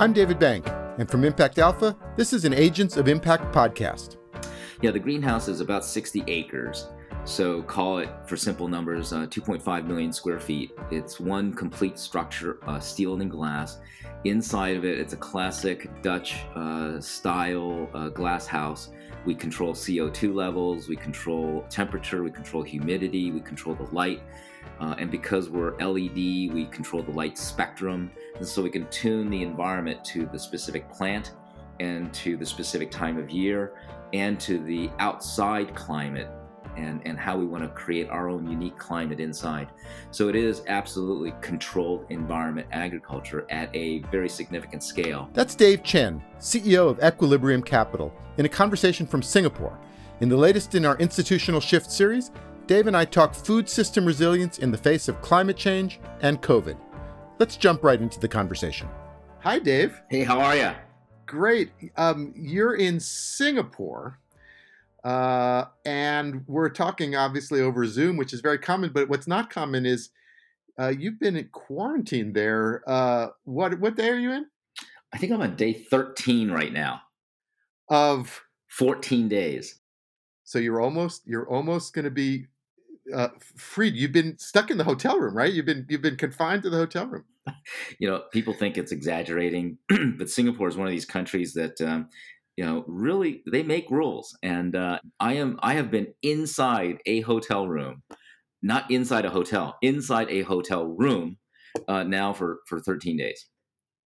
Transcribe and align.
I'm 0.00 0.14
David 0.14 0.38
Bank, 0.38 0.66
and 0.96 1.10
from 1.10 1.24
Impact 1.24 1.58
Alpha, 1.58 1.94
this 2.16 2.32
is 2.32 2.46
an 2.46 2.54
Agents 2.54 2.96
of 2.96 3.06
Impact 3.06 3.54
podcast. 3.54 4.16
Yeah, 4.80 4.92
the 4.92 4.98
greenhouse 4.98 5.46
is 5.46 5.60
about 5.60 5.84
60 5.84 6.24
acres. 6.26 6.86
So 7.26 7.60
call 7.64 7.98
it, 7.98 8.08
for 8.24 8.34
simple 8.34 8.66
numbers, 8.66 9.12
uh, 9.12 9.26
2.5 9.26 9.86
million 9.86 10.10
square 10.10 10.40
feet. 10.40 10.72
It's 10.90 11.20
one 11.20 11.52
complete 11.52 11.98
structure, 11.98 12.60
uh, 12.66 12.80
steel 12.80 13.20
and 13.20 13.30
glass. 13.30 13.76
Inside 14.24 14.78
of 14.78 14.86
it, 14.86 14.98
it's 14.98 15.12
a 15.12 15.18
classic 15.18 15.90
Dutch 16.00 16.46
uh, 16.54 16.98
style 16.98 17.90
uh, 17.92 18.08
glass 18.08 18.46
house. 18.46 18.88
We 19.24 19.34
control 19.34 19.74
CO2 19.74 20.34
levels, 20.34 20.88
we 20.88 20.96
control 20.96 21.64
temperature, 21.68 22.22
we 22.22 22.30
control 22.30 22.62
humidity, 22.62 23.30
we 23.30 23.40
control 23.40 23.74
the 23.74 23.94
light. 23.94 24.22
Uh, 24.80 24.94
and 24.98 25.10
because 25.10 25.50
we're 25.50 25.76
LED, 25.76 26.14
we 26.14 26.66
control 26.70 27.02
the 27.02 27.10
light 27.10 27.36
spectrum. 27.36 28.10
And 28.36 28.46
so 28.46 28.62
we 28.62 28.70
can 28.70 28.86
tune 28.88 29.30
the 29.30 29.42
environment 29.42 30.04
to 30.06 30.26
the 30.26 30.38
specific 30.38 30.90
plant 30.90 31.32
and 31.80 32.12
to 32.14 32.36
the 32.36 32.46
specific 32.46 32.90
time 32.90 33.18
of 33.18 33.30
year 33.30 33.74
and 34.12 34.38
to 34.40 34.58
the 34.58 34.90
outside 34.98 35.74
climate 35.74 36.28
and, 36.76 37.00
and 37.04 37.18
how 37.18 37.36
we 37.36 37.46
want 37.46 37.62
to 37.62 37.68
create 37.70 38.08
our 38.08 38.28
own 38.28 38.48
unique 38.48 38.78
climate 38.78 39.20
inside. 39.20 39.68
So 40.10 40.28
it 40.28 40.36
is 40.36 40.62
absolutely 40.68 41.34
controlled 41.40 42.06
environment 42.10 42.68
agriculture 42.72 43.46
at 43.50 43.74
a 43.74 44.00
very 44.10 44.28
significant 44.28 44.82
scale. 44.82 45.28
That's 45.32 45.54
Dave 45.54 45.82
Chen, 45.82 46.22
CEO 46.38 46.88
of 46.88 47.02
Equilibrium 47.02 47.62
Capital, 47.62 48.12
in 48.40 48.46
a 48.46 48.48
conversation 48.48 49.06
from 49.06 49.22
Singapore. 49.22 49.78
In 50.20 50.30
the 50.30 50.36
latest 50.36 50.74
in 50.74 50.86
our 50.86 50.96
Institutional 50.96 51.60
Shift 51.60 51.92
series, 51.92 52.30
Dave 52.66 52.86
and 52.86 52.96
I 52.96 53.04
talk 53.04 53.34
food 53.34 53.68
system 53.68 54.06
resilience 54.06 54.60
in 54.60 54.70
the 54.70 54.78
face 54.78 55.08
of 55.08 55.20
climate 55.20 55.58
change 55.58 56.00
and 56.22 56.40
COVID. 56.40 56.78
Let's 57.38 57.56
jump 57.56 57.84
right 57.84 58.00
into 58.00 58.18
the 58.18 58.28
conversation. 58.28 58.88
Hi, 59.40 59.58
Dave. 59.58 60.00
Hey, 60.08 60.24
how 60.24 60.40
are 60.40 60.56
you? 60.56 60.70
Great. 61.26 61.70
Um, 61.98 62.32
you're 62.34 62.76
in 62.76 62.98
Singapore. 62.98 64.18
Uh, 65.04 65.66
and 65.84 66.42
we're 66.46 66.70
talking 66.70 67.14
obviously 67.14 67.60
over 67.60 67.84
Zoom, 67.86 68.16
which 68.16 68.32
is 68.32 68.40
very 68.40 68.58
common. 68.58 68.90
But 68.90 69.10
what's 69.10 69.26
not 69.26 69.50
common 69.50 69.84
is 69.84 70.08
uh, 70.78 70.94
you've 70.98 71.20
been 71.20 71.36
in 71.36 71.48
quarantine 71.52 72.32
there. 72.32 72.82
Uh, 72.86 73.28
what 73.44 73.78
what 73.80 73.96
day 73.96 74.08
are 74.08 74.18
you 74.18 74.32
in? 74.32 74.46
I 75.12 75.18
think 75.18 75.30
I'm 75.30 75.42
on 75.42 75.56
day 75.56 75.74
13 75.74 76.50
right 76.50 76.72
now. 76.72 77.02
Of 77.90 78.42
14 78.68 79.28
days. 79.28 79.80
So 80.44 80.58
you're 80.58 80.80
almost 80.80 81.22
you're 81.26 81.48
almost 81.48 81.92
going 81.94 82.06
to 82.06 82.10
be 82.10 82.46
uh, 83.14 83.28
freed. 83.56 83.96
You've 83.96 84.12
been 84.12 84.38
stuck 84.38 84.70
in 84.70 84.78
the 84.78 84.84
hotel 84.84 85.18
room, 85.18 85.36
right? 85.36 85.52
You've 85.52 85.66
been 85.66 85.86
you've 85.88 86.02
been 86.02 86.16
confined 86.16 86.62
to 86.64 86.70
the 86.70 86.78
hotel 86.78 87.06
room. 87.06 87.24
You 88.00 88.08
know, 88.08 88.24
people 88.32 88.54
think 88.54 88.78
it's 88.78 88.92
exaggerating, 88.92 89.78
but 90.18 90.30
Singapore 90.30 90.68
is 90.68 90.76
one 90.76 90.86
of 90.86 90.92
these 90.92 91.06
countries 91.06 91.54
that 91.54 91.80
um, 91.80 92.08
you 92.56 92.64
know 92.66 92.84
really 92.86 93.42
they 93.50 93.62
make 93.62 93.90
rules 93.90 94.36
and 94.42 94.76
uh, 94.76 94.98
i 95.20 95.34
am 95.34 95.58
i 95.62 95.74
have 95.74 95.90
been 95.90 96.08
inside 96.22 96.98
a 97.06 97.20
hotel 97.22 97.68
room 97.68 98.02
not 98.62 98.90
inside 98.90 99.24
a 99.24 99.30
hotel 99.30 99.76
inside 99.82 100.28
a 100.30 100.42
hotel 100.42 100.86
room 100.86 101.38
uh, 101.88 102.02
now 102.02 102.32
for 102.32 102.60
for 102.66 102.80
13 102.80 103.16
days 103.16 103.46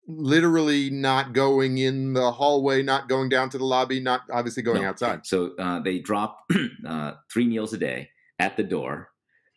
literally 0.07 0.91
not 0.91 1.33
going 1.33 1.79
in 1.79 2.13
the 2.13 2.33
hallway 2.33 2.83
not 2.83 3.09
going 3.09 3.29
down 3.29 3.51
to 3.51 3.59
the 3.59 3.65
lobby 3.65 4.01
not 4.01 4.23
obviously 4.33 4.63
going 4.63 4.83
no. 4.83 4.89
outside 4.89 5.27
so 5.27 5.53
uh, 5.59 5.81
they 5.81 5.99
drop 5.99 6.45
uh, 6.87 7.13
three 7.33 7.47
meals 7.47 7.73
a 7.73 7.79
day 7.79 8.09
at 8.39 8.57
the 8.57 8.63
door 8.63 9.09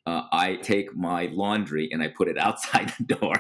uh, 0.06 0.24
i 0.32 0.56
take 0.56 0.96
my 0.96 1.30
laundry 1.32 1.90
and 1.92 2.02
i 2.02 2.08
put 2.08 2.28
it 2.28 2.38
outside 2.40 2.92
the 2.98 3.16
door 3.16 3.36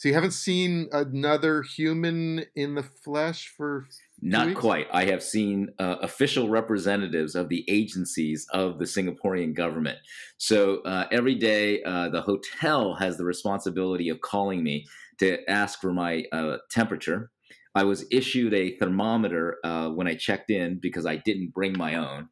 so 0.00 0.08
you 0.08 0.14
haven't 0.14 0.32
seen 0.32 0.88
another 0.92 1.60
human 1.60 2.46
in 2.56 2.74
the 2.74 2.82
flesh 2.82 3.52
for 3.54 3.86
not 4.22 4.54
quite. 4.54 4.86
I 4.90 5.04
have 5.04 5.22
seen 5.22 5.68
uh, 5.78 5.96
official 6.00 6.48
representatives 6.48 7.34
of 7.34 7.50
the 7.50 7.66
agencies 7.68 8.46
of 8.50 8.78
the 8.78 8.86
Singaporean 8.86 9.54
government. 9.54 9.98
So 10.38 10.80
uh, 10.84 11.06
every 11.12 11.34
day, 11.34 11.82
uh, 11.82 12.08
the 12.08 12.22
hotel 12.22 12.94
has 12.94 13.18
the 13.18 13.26
responsibility 13.26 14.08
of 14.08 14.22
calling 14.22 14.62
me 14.62 14.86
to 15.20 15.38
ask 15.48 15.80
for 15.80 15.92
my 15.92 16.24
uh, 16.32 16.58
temperature. 16.70 17.30
I 17.74 17.84
was 17.84 18.04
issued 18.10 18.52
a 18.52 18.76
thermometer 18.78 19.58
uh, 19.62 19.90
when 19.90 20.08
I 20.08 20.16
checked 20.16 20.50
in 20.50 20.80
because 20.80 21.06
I 21.06 21.16
didn't 21.16 21.54
bring 21.54 21.78
my 21.78 21.94
own 21.94 22.28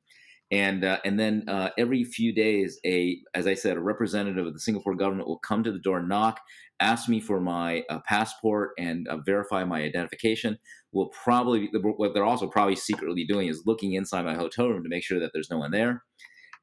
and 0.50 0.84
uh, 0.84 0.98
and 1.04 1.20
then 1.20 1.44
uh, 1.46 1.70
every 1.76 2.04
few 2.04 2.34
days, 2.34 2.80
a 2.86 3.18
as 3.34 3.46
I 3.46 3.54
said, 3.54 3.76
a 3.76 3.80
representative 3.80 4.46
of 4.46 4.54
the 4.54 4.60
Singapore 4.60 4.94
government 4.94 5.28
will 5.28 5.38
come 5.38 5.62
to 5.62 5.72
the 5.72 5.78
door, 5.78 6.02
knock, 6.02 6.40
ask 6.80 7.08
me 7.08 7.20
for 7.20 7.38
my 7.38 7.82
uh, 7.90 7.98
passport, 8.06 8.70
and 8.78 9.06
uh, 9.08 9.18
verify 9.26 9.64
my 9.64 9.82
identification. 9.82 10.58
Will 10.92 11.10
probably 11.10 11.70
what 11.82 12.14
they're 12.14 12.24
also 12.24 12.48
probably 12.48 12.76
secretly 12.76 13.26
doing 13.26 13.48
is 13.48 13.64
looking 13.66 13.92
inside 13.92 14.24
my 14.24 14.34
hotel 14.34 14.68
room 14.68 14.82
to 14.82 14.88
make 14.88 15.04
sure 15.04 15.20
that 15.20 15.32
there's 15.34 15.50
no 15.50 15.58
one 15.58 15.70
there, 15.70 16.02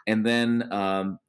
and 0.08 0.26
then 0.26 0.68
um, 0.74 1.20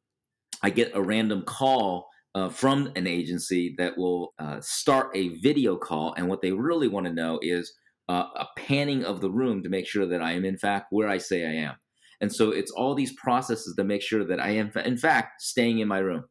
I 0.63 0.71
get 0.71 0.93
a 0.95 1.03
random 1.03 1.43
call. 1.43 2.09
Uh, 2.37 2.51
from 2.51 2.93
an 2.97 3.07
agency 3.07 3.75
that 3.79 3.97
will 3.97 4.35
uh, 4.39 4.61
start 4.61 5.09
a 5.15 5.29
video 5.39 5.75
call, 5.75 6.13
and 6.19 6.29
what 6.29 6.43
they 6.43 6.53
really 6.53 6.87
want 6.87 7.07
to 7.07 7.13
know 7.13 7.39
is 7.41 7.73
a 8.09 8.47
panning 8.59 9.05
of 9.05 9.23
the 9.23 9.31
room 9.31 9.63
to 9.63 9.71
make 9.71 9.87
sure 9.87 10.07
that 10.07 10.21
I 10.21 10.33
am 10.33 10.45
in 10.45 10.59
fact 10.59 10.89
where 10.91 11.09
I 11.09 11.17
say 11.17 11.47
I 11.47 11.55
am. 11.67 11.75
And 12.21 12.31
so 12.31 12.51
it's 12.51 12.71
all 12.71 12.95
these 12.95 13.15
processes 13.15 13.75
to 13.77 13.85
make 13.85 14.03
sure 14.03 14.23
that 14.27 14.39
I 14.39 14.51
am, 14.51 14.71
in 14.85 14.99
fact, 14.99 15.41
staying 15.41 15.79
in 15.79 15.89
my 15.89 16.01
room. 16.01 16.25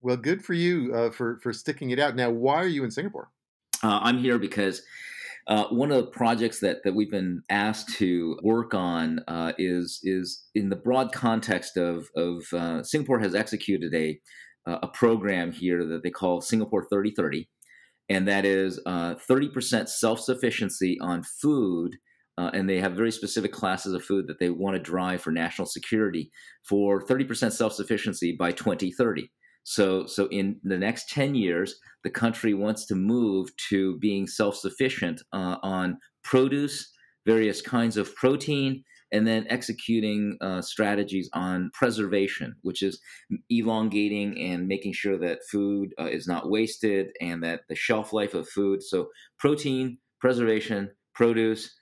Well, 0.00 0.16
good 0.16 0.44
for 0.44 0.54
you 0.54 0.94
uh, 0.94 1.10
for 1.10 1.40
for 1.42 1.52
sticking 1.52 1.90
it 1.90 1.98
out. 1.98 2.14
Now, 2.14 2.30
why 2.30 2.56
are 2.56 2.68
you 2.68 2.84
in 2.84 2.92
Singapore? 2.92 3.30
Uh, 3.82 3.98
I'm 4.02 4.18
here 4.18 4.38
because 4.38 4.82
uh, 5.46 5.64
one 5.68 5.90
of 5.90 5.96
the 5.96 6.10
projects 6.10 6.60
that 6.60 6.78
that 6.84 6.94
we've 6.94 7.10
been 7.10 7.42
asked 7.50 7.96
to 7.96 8.38
work 8.42 8.74
on 8.74 9.20
uh, 9.28 9.52
is 9.58 10.00
is 10.02 10.44
in 10.54 10.68
the 10.68 10.76
broad 10.76 11.12
context 11.12 11.76
of 11.76 12.08
of 12.16 12.44
uh, 12.52 12.82
Singapore 12.82 13.20
has 13.20 13.34
executed 13.34 13.94
a 13.94 14.18
a 14.66 14.88
program 14.88 15.52
here 15.52 15.84
that 15.84 16.02
they 16.02 16.10
call 16.10 16.40
Singapore 16.40 16.86
3030, 16.90 17.46
and 18.08 18.26
that 18.26 18.46
is 18.46 18.80
30% 18.86 19.82
uh, 19.82 19.84
self 19.84 20.20
sufficiency 20.20 20.98
on 21.02 21.22
food 21.22 21.96
uh, 22.36 22.50
and 22.52 22.68
they 22.68 22.80
have 22.80 22.94
very 22.94 23.12
specific 23.12 23.52
classes 23.52 23.94
of 23.94 24.04
food 24.04 24.26
that 24.26 24.38
they 24.38 24.50
want 24.50 24.74
to 24.74 24.82
drive 24.82 25.20
for 25.22 25.30
national 25.30 25.66
security 25.66 26.30
for 26.68 27.04
30% 27.04 27.52
self-sufficiency 27.52 28.34
by 28.38 28.50
2030 28.50 29.30
so 29.64 30.06
so 30.06 30.26
in 30.28 30.60
the 30.62 30.78
next 30.78 31.08
10 31.10 31.34
years 31.34 31.80
the 32.04 32.10
country 32.10 32.54
wants 32.54 32.86
to 32.86 32.94
move 32.94 33.50
to 33.68 33.98
being 33.98 34.26
self-sufficient 34.26 35.22
uh, 35.32 35.56
on 35.62 35.98
produce 36.22 36.92
various 37.26 37.60
kinds 37.60 37.96
of 37.96 38.14
protein 38.14 38.84
and 39.12 39.26
then 39.26 39.46
executing 39.48 40.36
uh, 40.40 40.60
strategies 40.60 41.30
on 41.34 41.70
preservation, 41.72 42.56
which 42.62 42.82
is 42.82 43.00
elongating 43.48 44.36
and 44.40 44.66
making 44.66 44.92
sure 44.92 45.16
that 45.16 45.38
food 45.48 45.94
uh, 46.00 46.06
is 46.06 46.26
not 46.26 46.50
wasted 46.50 47.10
and 47.20 47.42
that 47.44 47.60
the 47.68 47.76
shelf 47.76 48.12
life 48.12 48.34
of 48.34 48.48
food. 48.48 48.82
So, 48.82 49.08
protein, 49.38 49.98
preservation, 50.20 50.90
produce, 51.14 51.72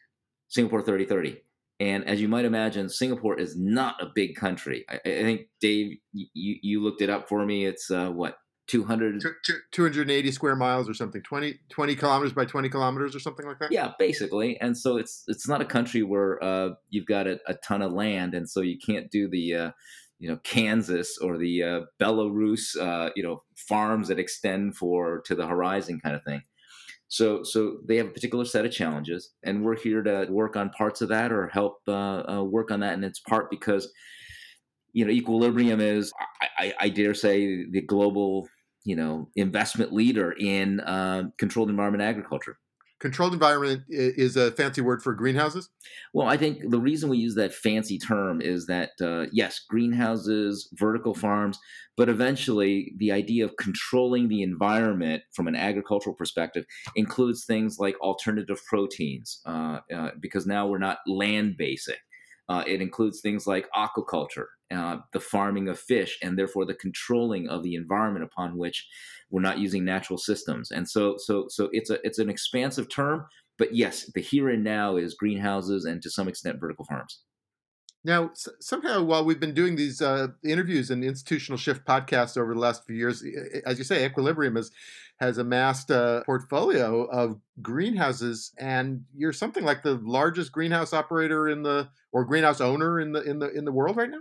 Singapore 0.48 0.82
3030. 0.82 1.40
And 1.82 2.06
as 2.06 2.20
you 2.20 2.28
might 2.28 2.44
imagine, 2.44 2.88
Singapore 2.88 3.36
is 3.40 3.56
not 3.56 4.00
a 4.00 4.06
big 4.06 4.36
country. 4.36 4.84
I, 4.88 5.00
I 5.04 5.22
think, 5.22 5.48
Dave, 5.60 5.96
you, 6.12 6.26
you 6.62 6.80
looked 6.80 7.02
it 7.02 7.10
up 7.10 7.28
for 7.28 7.44
me. 7.44 7.66
It's 7.66 7.90
uh, 7.90 8.08
what, 8.10 8.36
200? 8.68 9.20
280 9.72 10.30
square 10.30 10.54
miles 10.54 10.88
or 10.88 10.94
something, 10.94 11.20
20, 11.22 11.58
20 11.70 11.96
kilometers 11.96 12.32
by 12.32 12.44
20 12.44 12.68
kilometers 12.68 13.16
or 13.16 13.18
something 13.18 13.46
like 13.46 13.58
that? 13.58 13.72
Yeah, 13.72 13.94
basically. 13.98 14.60
And 14.60 14.78
so 14.78 14.96
it's 14.96 15.24
it's 15.26 15.48
not 15.48 15.60
a 15.60 15.64
country 15.64 16.04
where 16.04 16.42
uh, 16.42 16.68
you've 16.88 17.06
got 17.06 17.26
a, 17.26 17.40
a, 17.48 17.54
ton 17.54 17.82
of 17.82 17.90
land. 17.90 18.34
And 18.34 18.48
so 18.48 18.60
you 18.60 18.78
can't 18.78 19.10
do 19.10 19.28
the. 19.28 19.54
Uh, 19.54 19.70
you 20.18 20.28
know 20.28 20.38
Kansas 20.44 21.18
or 21.18 21.36
the 21.36 21.64
uh, 21.64 21.80
Belarus, 22.00 22.80
uh, 22.80 23.10
you 23.16 23.24
know 23.24 23.42
farms 23.56 24.06
that 24.06 24.20
extend 24.20 24.76
for 24.76 25.20
to 25.22 25.34
the 25.34 25.48
horizon 25.48 25.98
kind 25.98 26.14
of 26.14 26.22
thing. 26.22 26.42
So, 27.12 27.42
so 27.42 27.76
they 27.86 27.98
have 27.98 28.06
a 28.06 28.10
particular 28.10 28.46
set 28.46 28.64
of 28.64 28.72
challenges, 28.72 29.32
and 29.42 29.62
we're 29.62 29.76
here 29.76 30.02
to 30.02 30.26
work 30.30 30.56
on 30.56 30.70
parts 30.70 31.02
of 31.02 31.10
that 31.10 31.30
or 31.30 31.46
help 31.48 31.82
uh, 31.86 32.22
uh, 32.26 32.42
work 32.42 32.70
on 32.70 32.80
that. 32.80 32.94
And 32.94 33.04
it's 33.04 33.20
part 33.20 33.50
because, 33.50 33.92
you 34.94 35.04
know, 35.04 35.10
Equilibrium 35.10 35.78
is, 35.78 36.10
I, 36.40 36.46
I, 36.56 36.74
I 36.80 36.88
dare 36.88 37.12
say, 37.12 37.66
the 37.70 37.82
global, 37.82 38.48
you 38.84 38.96
know, 38.96 39.28
investment 39.36 39.92
leader 39.92 40.32
in 40.32 40.80
uh, 40.80 41.24
controlled 41.36 41.68
environment 41.68 42.02
agriculture. 42.02 42.56
Controlled 43.02 43.32
environment 43.32 43.82
is 43.88 44.36
a 44.36 44.52
fancy 44.52 44.80
word 44.80 45.02
for 45.02 45.12
greenhouses? 45.12 45.68
Well, 46.14 46.28
I 46.28 46.36
think 46.36 46.70
the 46.70 46.78
reason 46.78 47.10
we 47.10 47.18
use 47.18 47.34
that 47.34 47.52
fancy 47.52 47.98
term 47.98 48.40
is 48.40 48.66
that, 48.66 48.90
uh, 49.00 49.26
yes, 49.32 49.60
greenhouses, 49.68 50.68
vertical 50.74 51.12
farms, 51.12 51.58
but 51.96 52.08
eventually 52.08 52.92
the 52.98 53.10
idea 53.10 53.44
of 53.44 53.56
controlling 53.58 54.28
the 54.28 54.42
environment 54.42 55.24
from 55.34 55.48
an 55.48 55.56
agricultural 55.56 56.14
perspective 56.14 56.64
includes 56.94 57.44
things 57.44 57.76
like 57.80 58.00
alternative 58.00 58.60
proteins, 58.68 59.40
uh, 59.46 59.80
uh, 59.92 60.10
because 60.20 60.46
now 60.46 60.68
we're 60.68 60.78
not 60.78 60.98
land 61.08 61.56
basic. 61.58 61.98
Uh, 62.52 62.64
it 62.66 62.82
includes 62.82 63.20
things 63.20 63.46
like 63.46 63.66
aquaculture 63.74 64.48
uh, 64.78 64.98
the 65.12 65.20
farming 65.20 65.68
of 65.68 65.78
fish, 65.78 66.18
and 66.22 66.38
therefore 66.38 66.64
the 66.66 66.74
controlling 66.74 67.48
of 67.48 67.62
the 67.62 67.74
environment 67.74 68.24
upon 68.24 68.58
which 68.58 68.86
we're 69.30 69.40
not 69.48 69.58
using 69.58 69.84
natural 69.84 70.18
systems. 70.18 70.70
And 70.70 70.88
so, 70.88 71.16
so, 71.18 71.46
so 71.48 71.68
it's 71.72 71.90
a 71.90 71.98
it's 72.06 72.18
an 72.18 72.30
expansive 72.30 72.88
term, 72.88 73.26
but 73.58 73.74
yes, 73.74 74.10
the 74.14 74.20
here 74.20 74.48
and 74.50 74.64
now 74.64 74.96
is 74.96 75.14
greenhouses 75.14 75.84
and 75.84 76.02
to 76.02 76.10
some 76.10 76.28
extent 76.28 76.60
vertical 76.60 76.84
farms. 76.84 77.20
Now, 78.04 78.30
somehow, 78.60 79.02
while 79.02 79.24
we've 79.24 79.38
been 79.38 79.54
doing 79.54 79.76
these 79.76 80.02
uh, 80.02 80.28
interviews 80.44 80.90
and 80.90 81.04
institutional 81.04 81.56
shift 81.56 81.86
podcasts 81.86 82.36
over 82.36 82.52
the 82.52 82.60
last 82.60 82.84
few 82.84 82.96
years, 82.96 83.24
as 83.64 83.78
you 83.78 83.84
say, 83.84 84.04
Equilibrium 84.04 84.56
has 84.56 84.72
has 85.20 85.38
amassed 85.38 85.90
a 85.90 86.22
portfolio 86.26 87.04
of 87.04 87.40
greenhouses, 87.60 88.52
and 88.58 89.04
you're 89.16 89.32
something 89.32 89.64
like 89.64 89.82
the 89.82 90.00
largest 90.02 90.52
greenhouse 90.52 90.92
operator 90.92 91.48
in 91.48 91.62
the 91.62 91.88
or 92.12 92.24
greenhouse 92.24 92.60
owner 92.60 93.00
in 93.00 93.12
the 93.12 93.22
in 93.22 93.38
the 93.38 93.50
in 93.50 93.64
the 93.64 93.72
world 93.72 93.96
right 93.96 94.10
now. 94.10 94.20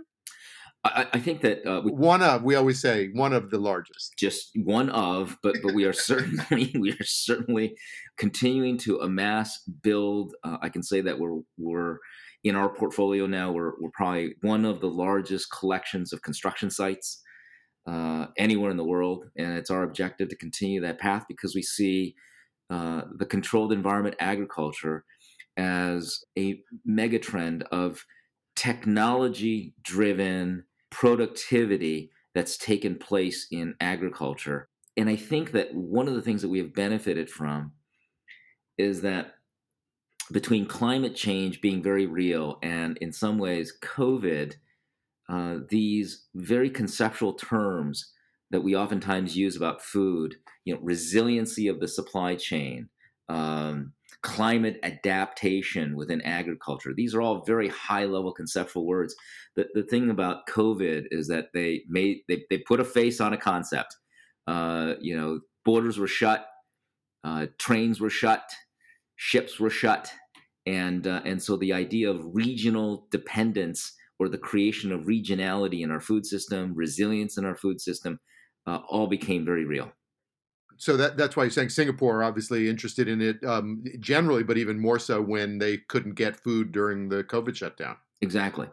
I, 0.84 1.06
I 1.12 1.20
think 1.20 1.42
that 1.42 1.64
uh, 1.64 1.82
we, 1.84 1.92
one 1.92 2.22
of 2.22 2.42
we 2.42 2.54
always 2.54 2.80
say 2.80 3.08
one 3.12 3.32
of 3.32 3.50
the 3.50 3.58
largest, 3.58 4.14
just 4.18 4.50
one 4.56 4.90
of, 4.90 5.36
but 5.42 5.56
but 5.62 5.74
we 5.74 5.84
are 5.84 5.92
certainly 5.92 6.74
we 6.78 6.92
are 6.92 7.04
certainly 7.04 7.76
continuing 8.16 8.78
to 8.78 8.98
amass, 8.98 9.58
build. 9.82 10.34
Uh, 10.44 10.58
I 10.60 10.68
can 10.68 10.82
say 10.82 11.00
that 11.00 11.18
we're 11.18 11.40
we're 11.58 11.98
in 12.44 12.56
our 12.56 12.68
portfolio 12.68 13.26
now, 13.26 13.52
we're, 13.52 13.72
we're 13.80 13.90
probably 13.92 14.34
one 14.40 14.64
of 14.64 14.80
the 14.80 14.88
largest 14.88 15.50
collections 15.50 16.12
of 16.12 16.22
construction 16.22 16.70
sites 16.70 17.21
uh, 17.86 18.26
anywhere 18.36 18.70
in 18.70 18.76
the 18.76 18.84
world. 18.84 19.24
And 19.36 19.56
it's 19.58 19.70
our 19.70 19.82
objective 19.82 20.28
to 20.28 20.36
continue 20.36 20.80
that 20.80 20.98
path 20.98 21.24
because 21.28 21.54
we 21.54 21.62
see 21.62 22.14
uh, 22.70 23.02
the 23.16 23.26
controlled 23.26 23.72
environment 23.72 24.16
agriculture 24.18 25.04
as 25.56 26.24
a 26.38 26.60
megatrend 26.88 27.62
of 27.64 28.06
technology 28.56 29.74
driven 29.82 30.64
productivity 30.90 32.10
that's 32.34 32.56
taken 32.56 32.96
place 32.96 33.46
in 33.50 33.74
agriculture. 33.80 34.68
And 34.96 35.08
I 35.08 35.16
think 35.16 35.52
that 35.52 35.74
one 35.74 36.08
of 36.08 36.14
the 36.14 36.22
things 36.22 36.42
that 36.42 36.48
we 36.48 36.58
have 36.58 36.74
benefited 36.74 37.30
from 37.30 37.72
is 38.78 39.02
that 39.02 39.34
between 40.30 40.66
climate 40.66 41.14
change 41.14 41.60
being 41.60 41.82
very 41.82 42.06
real 42.06 42.58
and 42.62 42.96
in 42.98 43.12
some 43.12 43.38
ways 43.38 43.76
COVID, 43.82 44.54
uh, 45.32 45.60
these 45.70 46.26
very 46.34 46.68
conceptual 46.68 47.32
terms 47.32 48.12
that 48.50 48.62
we 48.62 48.76
oftentimes 48.76 49.34
use 49.34 49.56
about 49.56 49.80
food, 49.80 50.36
you 50.66 50.74
know, 50.74 50.80
resiliency 50.82 51.68
of 51.68 51.80
the 51.80 51.88
supply 51.88 52.34
chain, 52.34 52.90
um, 53.30 53.94
climate 54.20 54.78
adaptation 54.82 55.96
within 55.96 56.20
agriculture. 56.20 56.92
These 56.94 57.14
are 57.14 57.22
all 57.22 57.44
very 57.46 57.68
high 57.68 58.04
level 58.04 58.34
conceptual 58.34 58.84
words. 58.84 59.16
The, 59.56 59.68
the 59.72 59.82
thing 59.82 60.10
about 60.10 60.46
COVID 60.48 61.06
is 61.10 61.28
that 61.28 61.46
they 61.54 61.84
made 61.88 62.18
they, 62.28 62.44
they 62.50 62.58
put 62.58 62.80
a 62.80 62.84
face 62.84 63.18
on 63.18 63.32
a 63.32 63.38
concept. 63.38 63.96
Uh, 64.46 64.94
you 65.00 65.16
know, 65.16 65.40
borders 65.64 65.98
were 65.98 66.06
shut, 66.06 66.46
uh, 67.24 67.46
trains 67.56 68.00
were 68.00 68.10
shut, 68.10 68.42
ships 69.16 69.58
were 69.58 69.70
shut, 69.70 70.12
and 70.66 71.06
uh, 71.06 71.22
and 71.24 71.42
so 71.42 71.56
the 71.56 71.72
idea 71.72 72.10
of 72.10 72.34
regional 72.34 73.06
dependence 73.10 73.94
or 74.22 74.28
the 74.28 74.38
creation 74.38 74.92
of 74.92 75.02
regionality 75.02 75.82
in 75.82 75.90
our 75.90 76.00
food 76.00 76.24
system, 76.24 76.72
resilience 76.74 77.36
in 77.36 77.44
our 77.44 77.56
food 77.56 77.80
system, 77.80 78.20
uh, 78.66 78.78
all 78.88 79.08
became 79.08 79.44
very 79.44 79.64
real. 79.64 79.90
So 80.76 80.96
that 80.96 81.16
that's 81.16 81.36
why 81.36 81.44
you're 81.44 81.50
saying 81.50 81.70
Singapore 81.70 82.22
obviously 82.22 82.68
interested 82.68 83.08
in 83.08 83.20
it 83.20 83.42
um, 83.44 83.84
generally, 83.98 84.44
but 84.44 84.58
even 84.58 84.80
more 84.80 84.98
so 84.98 85.20
when 85.20 85.58
they 85.58 85.78
couldn't 85.88 86.14
get 86.14 86.42
food 86.42 86.70
during 86.70 87.08
the 87.08 87.24
COVID 87.24 87.56
shutdown. 87.56 87.96
Exactly, 88.20 88.68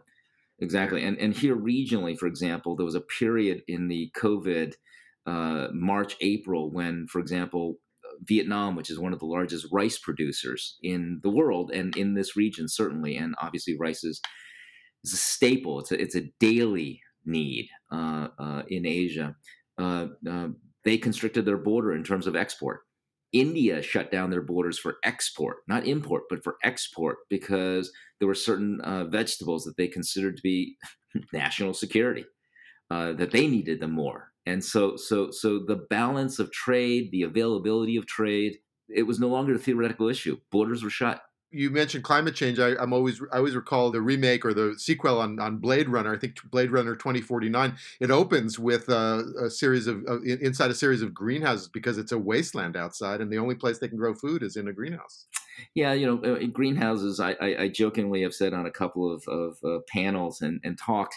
exactly, 0.60 1.02
and 1.04 1.18
and 1.18 1.34
here 1.34 1.56
regionally, 1.56 2.16
for 2.16 2.26
example, 2.26 2.76
there 2.76 2.86
was 2.86 2.94
a 2.94 3.00
period 3.00 3.62
in 3.66 3.88
the 3.88 4.10
COVID 4.16 4.74
uh, 5.26 5.68
March 5.72 6.16
April 6.20 6.70
when, 6.70 7.06
for 7.08 7.18
example, 7.18 7.78
Vietnam, 8.22 8.76
which 8.76 8.90
is 8.90 8.98
one 8.98 9.12
of 9.12 9.18
the 9.18 9.26
largest 9.26 9.66
rice 9.72 9.98
producers 9.98 10.78
in 10.82 11.20
the 11.22 11.30
world 11.30 11.70
and 11.70 11.96
in 11.96 12.14
this 12.14 12.36
region, 12.36 12.68
certainly. 12.68 13.16
And 13.16 13.34
obviously, 13.40 13.76
rice 13.78 14.04
is, 14.04 14.20
is 15.04 15.12
a 15.12 15.16
staple, 15.16 15.80
it's 15.80 15.92
a, 15.92 16.00
it's 16.00 16.14
a 16.14 16.30
daily 16.38 17.00
need 17.24 17.68
uh, 17.92 18.28
uh, 18.38 18.62
in 18.68 18.86
Asia. 18.86 19.36
Uh, 19.78 20.08
uh 20.28 20.48
they 20.82 20.96
constricted 20.96 21.44
their 21.44 21.58
border 21.58 21.94
in 21.94 22.02
terms 22.02 22.26
of 22.26 22.34
export. 22.34 22.80
India 23.32 23.82
shut 23.82 24.10
down 24.10 24.30
their 24.30 24.40
borders 24.40 24.78
for 24.78 24.96
export, 25.04 25.58
not 25.68 25.86
import, 25.86 26.22
but 26.30 26.42
for 26.42 26.56
export, 26.64 27.18
because 27.28 27.92
there 28.18 28.26
were 28.26 28.34
certain 28.34 28.80
uh, 28.80 29.04
vegetables 29.04 29.64
that 29.64 29.76
they 29.76 29.86
considered 29.86 30.36
to 30.36 30.42
be 30.42 30.76
national 31.32 31.74
security, 31.74 32.24
that 32.90 33.30
they 33.30 33.46
needed 33.46 33.78
them 33.78 33.92
more 33.92 34.30
and 34.46 34.64
so 34.64 34.96
so 34.96 35.30
so 35.30 35.58
the 35.58 35.86
balance 35.90 36.38
of 36.38 36.50
trade 36.50 37.10
the 37.12 37.22
availability 37.22 37.96
of 37.96 38.06
trade 38.06 38.58
it 38.88 39.02
was 39.02 39.20
no 39.20 39.28
longer 39.28 39.54
a 39.54 39.58
theoretical 39.58 40.08
issue 40.08 40.36
borders 40.50 40.82
were 40.82 40.90
shut 40.90 41.22
you 41.50 41.70
mentioned 41.70 42.04
climate 42.04 42.34
change. 42.34 42.58
I, 42.58 42.70
am 42.82 42.92
always 42.92 43.20
I 43.32 43.38
always 43.38 43.56
recall 43.56 43.90
the 43.90 44.00
remake 44.00 44.44
or 44.44 44.54
the 44.54 44.74
sequel 44.78 45.20
on, 45.20 45.38
on 45.40 45.58
Blade 45.58 45.88
Runner. 45.88 46.14
I 46.14 46.18
think 46.18 46.36
Blade 46.50 46.70
Runner 46.70 46.94
2049. 46.94 47.76
It 48.00 48.10
opens 48.10 48.58
with 48.58 48.88
a, 48.88 49.24
a 49.44 49.50
series 49.50 49.86
of 49.86 50.04
uh, 50.08 50.20
inside 50.22 50.70
a 50.70 50.74
series 50.74 51.02
of 51.02 51.14
greenhouses 51.14 51.68
because 51.68 51.98
it's 51.98 52.12
a 52.12 52.18
wasteland 52.18 52.76
outside, 52.76 53.20
and 53.20 53.32
the 53.32 53.38
only 53.38 53.54
place 53.54 53.78
they 53.78 53.88
can 53.88 53.98
grow 53.98 54.14
food 54.14 54.42
is 54.42 54.56
in 54.56 54.68
a 54.68 54.72
greenhouse. 54.72 55.26
Yeah, 55.74 55.92
you 55.92 56.06
know, 56.06 56.34
uh, 56.34 56.46
greenhouses. 56.46 57.20
I, 57.20 57.32
I, 57.32 57.62
I, 57.62 57.68
jokingly 57.68 58.22
have 58.22 58.32
said 58.32 58.54
on 58.54 58.64
a 58.64 58.70
couple 58.70 59.12
of, 59.12 59.22
of 59.28 59.58
uh, 59.62 59.80
panels 59.92 60.40
and, 60.40 60.58
and 60.64 60.78
talks 60.78 61.16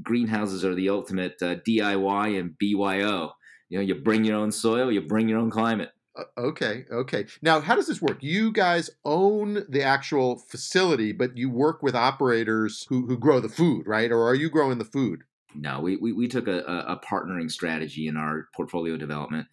greenhouses 0.00 0.64
are 0.64 0.74
the 0.74 0.88
ultimate 0.88 1.36
uh, 1.42 1.56
DIY 1.56 2.38
and 2.38 2.56
BYO. 2.58 3.32
You 3.68 3.78
know, 3.78 3.84
you 3.84 3.94
bring 3.94 4.24
your 4.24 4.36
own 4.36 4.52
soil, 4.52 4.90
you 4.90 5.02
bring 5.02 5.28
your 5.28 5.38
own 5.38 5.50
climate. 5.50 5.90
Okay, 6.36 6.84
okay. 6.90 7.26
Now, 7.40 7.60
how 7.60 7.74
does 7.74 7.86
this 7.86 8.02
work? 8.02 8.18
You 8.20 8.52
guys 8.52 8.90
own 9.04 9.64
the 9.68 9.82
actual 9.82 10.38
facility, 10.38 11.12
but 11.12 11.38
you 11.38 11.48
work 11.48 11.82
with 11.82 11.94
operators 11.94 12.84
who, 12.88 13.06
who 13.06 13.16
grow 13.16 13.40
the 13.40 13.48
food, 13.48 13.86
right? 13.86 14.12
Or 14.12 14.28
are 14.28 14.34
you 14.34 14.50
growing 14.50 14.78
the 14.78 14.84
food? 14.84 15.22
No, 15.54 15.80
we, 15.80 15.96
we, 15.96 16.12
we 16.12 16.28
took 16.28 16.48
a, 16.48 16.60
a 16.60 17.00
partnering 17.02 17.50
strategy 17.50 18.06
in 18.06 18.16
our 18.16 18.48
portfolio 18.54 18.96
development. 18.96 19.46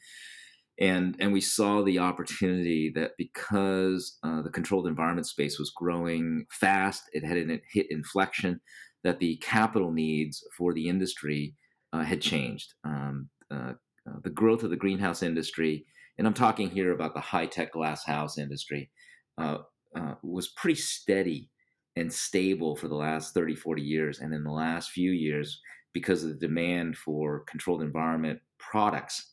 And, 0.79 1.15
and 1.19 1.33
we 1.33 1.41
saw 1.41 1.83
the 1.83 1.99
opportunity 1.99 2.91
that 2.95 3.11
because 3.17 4.17
uh, 4.23 4.41
the 4.41 4.49
controlled 4.49 4.87
environment 4.87 5.27
space 5.27 5.59
was 5.59 5.71
growing 5.71 6.45
fast, 6.49 7.03
it 7.13 7.23
had 7.23 7.61
hit 7.71 7.87
inflection 7.89 8.61
that 9.03 9.19
the 9.19 9.37
capital 9.37 9.91
needs 9.91 10.43
for 10.57 10.73
the 10.73 10.87
industry 10.87 11.55
uh, 11.91 12.03
had 12.03 12.21
changed. 12.21 12.73
Um, 12.83 13.29
uh, 13.51 13.73
uh, 14.07 14.19
the 14.23 14.29
growth 14.29 14.63
of 14.63 14.69
the 14.69 14.77
greenhouse 14.77 15.21
industry, 15.21 15.85
and 16.19 16.27
I'm 16.27 16.33
talking 16.33 16.69
here 16.69 16.91
about 16.91 17.13
the 17.13 17.21
high 17.21 17.45
tech 17.45 17.71
glass 17.71 18.03
house 18.03 18.37
industry, 18.37 18.91
uh, 19.37 19.59
uh, 19.95 20.15
was 20.21 20.49
pretty 20.49 20.79
steady 20.79 21.49
and 21.95 22.11
stable 22.11 22.75
for 22.75 22.89
the 22.89 22.95
last 22.95 23.33
30, 23.33 23.55
40 23.55 23.81
years. 23.81 24.19
And 24.19 24.33
in 24.33 24.43
the 24.43 24.51
last 24.51 24.91
few 24.91 25.11
years, 25.11 25.61
because 25.93 26.23
of 26.23 26.29
the 26.29 26.47
demand 26.47 26.97
for 26.97 27.45
controlled 27.47 27.81
environment 27.81 28.41
products, 28.59 29.31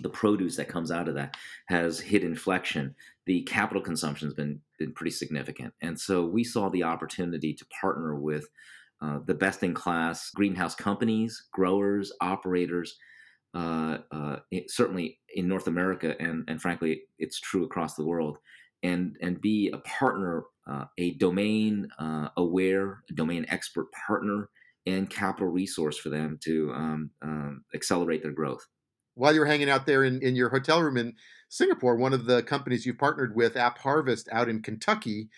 the 0.00 0.08
produce 0.08 0.56
that 0.56 0.68
comes 0.68 0.90
out 0.90 1.08
of 1.08 1.14
that 1.16 1.36
has 1.66 2.00
hit 2.00 2.24
inflection. 2.24 2.94
The 3.26 3.42
capital 3.42 3.82
consumption 3.82 4.26
has 4.26 4.34
been 4.34 4.60
been 4.78 4.94
pretty 4.94 5.10
significant, 5.10 5.74
and 5.82 6.00
so 6.00 6.24
we 6.24 6.42
saw 6.42 6.70
the 6.70 6.82
opportunity 6.84 7.52
to 7.52 7.66
partner 7.66 8.16
with 8.16 8.48
uh, 9.02 9.18
the 9.26 9.34
best 9.34 9.62
in 9.62 9.74
class 9.74 10.30
greenhouse 10.30 10.74
companies, 10.74 11.44
growers, 11.52 12.10
operators. 12.22 12.96
Uh, 13.54 13.98
uh, 14.10 14.36
certainly 14.68 15.18
in 15.34 15.46
North 15.46 15.66
America, 15.66 16.16
and 16.18 16.44
and 16.48 16.60
frankly, 16.60 17.02
it's 17.18 17.38
true 17.38 17.64
across 17.64 17.94
the 17.96 18.04
world, 18.04 18.38
and 18.82 19.16
and 19.20 19.42
be 19.42 19.70
a 19.74 19.78
partner, 19.78 20.44
uh, 20.66 20.86
a 20.96 21.12
domain 21.14 21.86
uh, 21.98 22.28
aware, 22.38 23.02
domain 23.14 23.44
expert 23.48 23.88
partner, 24.06 24.48
and 24.86 25.10
capital 25.10 25.48
resource 25.48 25.98
for 25.98 26.08
them 26.08 26.38
to 26.44 26.72
um, 26.72 27.10
um, 27.20 27.64
accelerate 27.74 28.22
their 28.22 28.32
growth. 28.32 28.66
While 29.14 29.34
you're 29.34 29.44
hanging 29.44 29.68
out 29.68 29.84
there 29.84 30.04
in, 30.04 30.22
in 30.22 30.34
your 30.34 30.48
hotel 30.48 30.82
room 30.82 30.96
in 30.96 31.14
Singapore, 31.50 31.96
one 31.96 32.14
of 32.14 32.24
the 32.24 32.42
companies 32.42 32.86
you've 32.86 32.96
partnered 32.96 33.36
with, 33.36 33.56
App 33.58 33.76
Harvest, 33.76 34.28
out 34.32 34.48
in 34.48 34.62
Kentucky, 34.62 35.28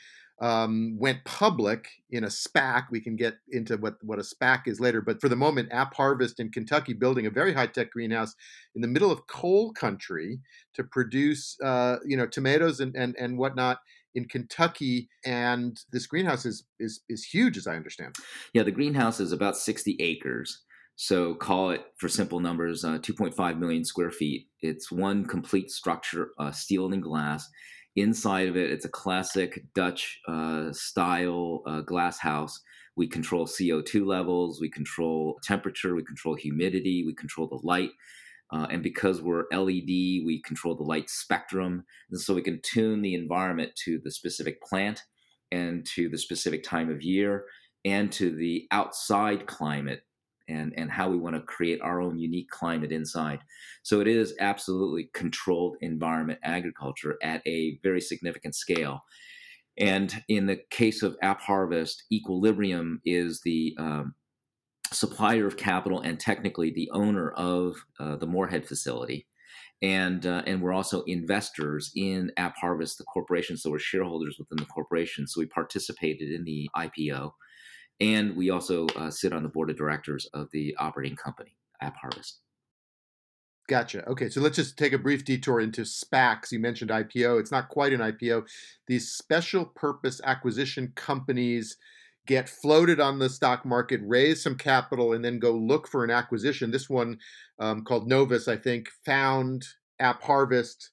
um, 0.41 0.97
went 0.99 1.25
public 1.25 1.89
in 2.11 2.25
a 2.25 2.29
SPAC. 2.29 2.85
We 2.91 3.01
can 3.01 3.17
get 3.17 3.35
into 3.51 3.77
what, 3.77 3.95
what 4.03 4.19
a 4.19 4.23
SPAC 4.23 4.67
is 4.67 4.81
later, 4.81 5.01
but 5.01 5.21
for 5.21 5.29
the 5.29 5.37
moment, 5.37 5.73
App 5.73 5.95
Harvest 5.95 6.41
in 6.41 6.51
Kentucky 6.51 6.93
building 6.93 7.27
a 7.27 7.31
very 7.31 7.53
high 7.53 7.69
tech 7.69 7.91
greenhouse 7.91 8.35
in 8.75 8.83
the 8.83 8.89
middle 8.89 9.11
of 9.11 9.27
coal 9.27 9.73
country 9.73 10.41
to 10.75 10.85
produce, 10.85 11.57
uh, 11.63 11.97
you 12.05 12.17
know, 12.17 12.27
tomatoes 12.27 12.81
and, 12.81 12.95
and, 12.97 13.15
and 13.19 13.39
whatnot 13.39 13.79
in 14.15 14.27
Kentucky, 14.27 15.09
and 15.25 15.81
this 15.91 16.07
greenhouse 16.07 16.47
is 16.47 16.65
is 16.79 17.01
is 17.09 17.25
huge, 17.25 17.57
as 17.57 17.67
I 17.67 17.77
understand. 17.77 18.15
Yeah, 18.53 18.63
the 18.63 18.71
greenhouse 18.71 19.21
is 19.21 19.33
about 19.33 19.57
sixty 19.57 19.97
acres, 19.99 20.63
so 20.97 21.35
call 21.35 21.71
it 21.71 21.85
for 21.97 22.09
simple 22.09 22.41
numbers, 22.41 22.85
uh, 22.85 22.99
2.5 22.99 23.59
million 23.59 23.85
square 23.85 24.11
feet. 24.11 24.49
It's 24.61 24.93
one 24.93 25.25
complete 25.25 25.71
structure, 25.71 26.31
uh, 26.39 26.53
steel 26.53 26.93
and 26.93 27.03
glass. 27.03 27.49
Inside 27.97 28.49
of 28.49 28.57
it, 28.57 28.71
it's 28.71 28.85
a 28.85 28.91
classic 28.91 29.65
Dutch 29.75 30.21
uh, 30.29 30.73
style 30.73 31.63
uh, 31.67 31.81
glass 31.83 32.19
house 32.19 32.61
We 32.97 33.09
control 33.09 33.47
CO2 33.47 34.07
levels, 34.07 34.61
we 34.61 34.71
control 34.71 35.41
temperature, 35.43 35.97
we 35.97 36.05
control 36.05 36.37
humidity, 36.37 37.05
we 37.05 37.15
control 37.15 37.49
the 37.49 37.67
light. 37.67 37.91
Uh, 38.53 38.69
and 38.71 38.83
because 38.83 39.21
we're 39.21 39.47
LED, 39.51 40.23
we 40.25 40.43
control 40.45 40.77
the 40.77 40.85
light 40.85 41.11
spectrum. 41.11 41.85
And 42.11 42.21
so 42.21 42.35
we 42.35 42.43
can 42.43 42.61
tune 42.63 43.03
the 43.03 43.15
environment 43.15 43.73
to 43.85 44.01
the 44.05 44.13
specific 44.13 44.63
plant 44.63 45.03
and 45.51 45.85
to 45.95 46.09
the 46.09 46.19
specific 46.19 46.63
time 46.63 46.89
of 46.89 47.03
year 47.03 47.47
and 47.85 48.13
to 48.13 48.31
the 48.31 48.69
outside 48.71 49.47
climate 49.47 50.03
and, 50.49 50.73
and 50.77 50.91
how 50.91 51.09
we 51.09 51.17
want 51.17 51.37
to 51.37 51.43
create 51.43 51.81
our 51.81 52.01
own 52.01 52.19
unique 52.19 52.51
climate 52.51 52.93
inside. 52.93 53.41
So 53.83 54.01
it 54.01 54.09
is 54.09 54.35
absolutely 54.41 55.11
controlled 55.15 55.77
environment 55.81 56.41
agriculture 56.43 57.17
at 57.23 57.43
a 57.47 57.79
very 57.83 58.01
significant 58.01 58.55
scale. 58.55 59.05
And 59.77 60.23
in 60.29 60.47
the 60.47 60.61
case 60.71 61.03
of 61.03 61.17
App 61.23 61.41
Harvest, 61.41 62.05
Equilibrium 62.13 63.01
is 63.05 63.41
the 63.41 63.75
um, 63.79 64.15
supplier 64.93 65.47
of 65.47 65.57
capital 65.57 66.01
and 66.01 66.19
technically 66.21 66.71
the 66.71 66.91
owner 66.93 67.31
of 67.33 67.77
uh, 67.99 68.17
the 68.17 68.27
Morehead 68.27 68.67
facility. 68.67 69.27
And, 69.83 70.25
uh, 70.25 70.43
and 70.47 70.63
we're 70.63 70.73
also 70.73 71.03
investors 71.03 71.91
in 71.97 72.31
App 72.37 72.57
Harvest, 72.57 72.99
the 72.99 73.05
corporation. 73.05 73.57
So 73.57 73.71
we're 73.71 73.79
shareholders 73.79 74.37
within 74.39 74.57
the 74.57 74.67
corporation. 74.67 75.27
So 75.27 75.41
we 75.41 75.47
participated 75.47 76.31
in 76.31 76.45
the 76.45 76.71
IPO. 76.77 77.33
And 78.01 78.37
we 78.37 78.51
also 78.51 78.87
uh, 78.97 79.11
sit 79.11 79.33
on 79.33 79.43
the 79.43 79.49
board 79.49 79.71
of 79.71 79.77
directors 79.77 80.27
of 80.35 80.49
the 80.53 80.75
operating 80.79 81.17
company, 81.17 81.57
AppHarvest. 81.83 82.39
Gotcha. 83.67 84.07
Okay, 84.09 84.29
so 84.29 84.43
let's 84.43 84.57
just 84.57 84.77
take 84.77 84.93
a 84.93 84.99
brief 84.99 85.25
detour 85.25 85.61
into 85.61 85.83
SPACs. 85.83 86.53
You 86.53 86.59
mentioned 86.59 86.91
IPO. 86.91 87.41
It's 87.41 87.53
not 87.53 87.71
quite 87.71 87.95
an 87.95 88.01
IPO. 88.01 88.47
These 88.89 89.13
special 89.13 89.65
purpose 89.65 90.21
acquisition 90.23 90.93
companies 90.97 91.77
get 92.27 92.49
floated 92.49 93.01
on 93.01 93.19
the 93.19 93.31
stock 93.31 93.65
market, 93.65 94.01
raise 94.05 94.43
some 94.43 94.57
capital, 94.57 95.15
and 95.15 95.25
then 95.25 95.39
go 95.39 95.53
look 95.53 95.89
for 95.89 96.05
an 96.05 96.11
acquisition. 96.11 96.71
This 96.71 96.91
one 96.91 97.19
um, 97.59 97.85
called 97.85 98.09
Novus, 98.09 98.49
I 98.49 98.57
think, 98.57 98.89
found 99.05 99.65
AppHarvest, 100.01 100.91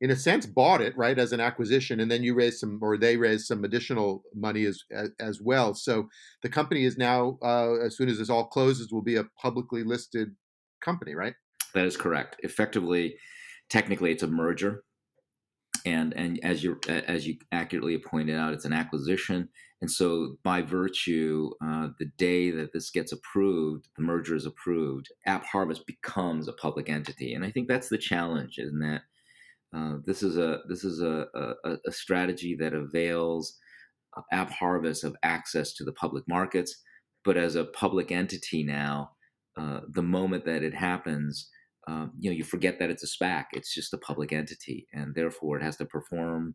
in 0.00 0.10
a 0.10 0.16
sense, 0.16 0.46
bought 0.46 0.80
it 0.80 0.96
right 0.96 1.18
as 1.18 1.32
an 1.32 1.40
acquisition, 1.40 1.98
and 2.00 2.10
then 2.10 2.22
you 2.22 2.34
raised 2.34 2.58
some, 2.58 2.78
or 2.80 2.96
they 2.96 3.16
raised 3.16 3.46
some 3.46 3.64
additional 3.64 4.22
money 4.34 4.64
as 4.64 4.82
as, 5.18 5.40
well. 5.40 5.74
So 5.74 6.08
the 6.42 6.48
company 6.48 6.84
is 6.84 6.96
now, 6.96 7.38
uh, 7.42 7.74
as 7.84 7.96
soon 7.96 8.08
as 8.08 8.18
this 8.18 8.30
all 8.30 8.46
closes, 8.46 8.92
will 8.92 9.02
be 9.02 9.16
a 9.16 9.24
publicly 9.40 9.82
listed 9.82 10.36
company, 10.84 11.14
right? 11.14 11.34
That 11.74 11.86
is 11.86 11.96
correct. 11.96 12.36
Effectively, 12.40 13.16
technically, 13.68 14.12
it's 14.12 14.22
a 14.22 14.28
merger, 14.28 14.84
and 15.84 16.14
and 16.14 16.38
as 16.44 16.62
you 16.62 16.78
as 16.88 17.26
you 17.26 17.36
accurately 17.50 17.98
pointed 17.98 18.36
out, 18.36 18.54
it's 18.54 18.64
an 18.64 18.72
acquisition. 18.72 19.48
And 19.80 19.90
so, 19.90 20.36
by 20.42 20.62
virtue, 20.62 21.50
uh, 21.64 21.88
the 22.00 22.10
day 22.16 22.50
that 22.50 22.72
this 22.72 22.90
gets 22.90 23.12
approved, 23.12 23.88
the 23.96 24.02
merger 24.02 24.34
is 24.34 24.44
approved, 24.44 25.06
app 25.24 25.44
harvest 25.44 25.86
becomes 25.86 26.48
a 26.48 26.52
public 26.52 26.88
entity. 26.88 27.34
And 27.34 27.44
I 27.44 27.52
think 27.52 27.68
that's 27.68 27.88
the 27.88 27.98
challenge, 27.98 28.58
in 28.58 28.80
that 28.80 29.02
uh, 29.76 29.96
this 30.06 30.22
is 30.22 30.38
a 30.38 30.60
this 30.68 30.84
is 30.84 31.02
a, 31.02 31.26
a, 31.64 31.76
a 31.86 31.92
strategy 31.92 32.56
that 32.58 32.72
avails 32.72 33.58
AppHarvest 34.32 35.04
of 35.04 35.16
access 35.22 35.74
to 35.74 35.84
the 35.84 35.92
public 35.92 36.24
markets, 36.28 36.82
but 37.24 37.36
as 37.36 37.54
a 37.54 37.64
public 37.64 38.10
entity 38.10 38.62
now, 38.62 39.10
uh, 39.56 39.80
the 39.90 40.02
moment 40.02 40.44
that 40.44 40.62
it 40.62 40.74
happens, 40.74 41.48
um, 41.86 42.12
you 42.18 42.30
know, 42.30 42.36
you 42.36 42.44
forget 42.44 42.78
that 42.78 42.90
it's 42.90 43.04
a 43.04 43.24
SPAC. 43.24 43.46
It's 43.52 43.74
just 43.74 43.94
a 43.94 43.98
public 43.98 44.32
entity, 44.32 44.86
and 44.92 45.14
therefore 45.14 45.58
it 45.58 45.62
has 45.62 45.76
to 45.76 45.84
perform 45.84 46.54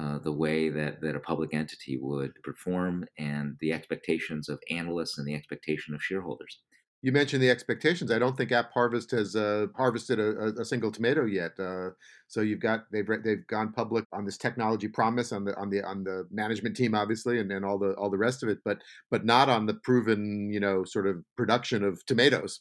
uh, 0.00 0.18
the 0.18 0.32
way 0.32 0.68
that 0.68 1.00
that 1.00 1.16
a 1.16 1.20
public 1.20 1.54
entity 1.54 1.98
would 2.00 2.32
perform, 2.42 3.04
and 3.18 3.56
the 3.60 3.72
expectations 3.72 4.48
of 4.48 4.60
analysts 4.70 5.18
and 5.18 5.26
the 5.26 5.34
expectation 5.34 5.94
of 5.94 6.02
shareholders. 6.02 6.60
You 7.00 7.12
mentioned 7.12 7.42
the 7.42 7.50
expectations. 7.50 8.10
I 8.10 8.18
don't 8.18 8.36
think 8.36 8.50
App 8.50 8.72
Harvest 8.72 9.12
has 9.12 9.36
uh, 9.36 9.66
harvested 9.76 10.18
a, 10.18 10.60
a, 10.60 10.64
single 10.64 10.90
tomato 10.90 11.26
yet. 11.26 11.52
Uh, 11.58 11.90
so 12.26 12.40
you've 12.40 12.58
got 12.58 12.86
they've 12.90 13.06
they've 13.22 13.46
gone 13.46 13.72
public 13.72 14.04
on 14.12 14.24
this 14.24 14.36
technology 14.36 14.88
promise 14.88 15.30
on 15.30 15.44
the 15.44 15.56
on 15.56 15.70
the 15.70 15.84
on 15.84 16.02
the 16.02 16.26
management 16.32 16.76
team, 16.76 16.96
obviously, 16.96 17.38
and, 17.38 17.52
and 17.52 17.64
all 17.64 17.78
the 17.78 17.92
all 17.92 18.10
the 18.10 18.18
rest 18.18 18.42
of 18.42 18.48
it, 18.48 18.58
but 18.64 18.78
but 19.12 19.24
not 19.24 19.48
on 19.48 19.66
the 19.66 19.74
proven 19.74 20.50
you 20.50 20.58
know 20.58 20.82
sort 20.82 21.06
of 21.06 21.22
production 21.36 21.84
of 21.84 22.04
tomatoes. 22.06 22.60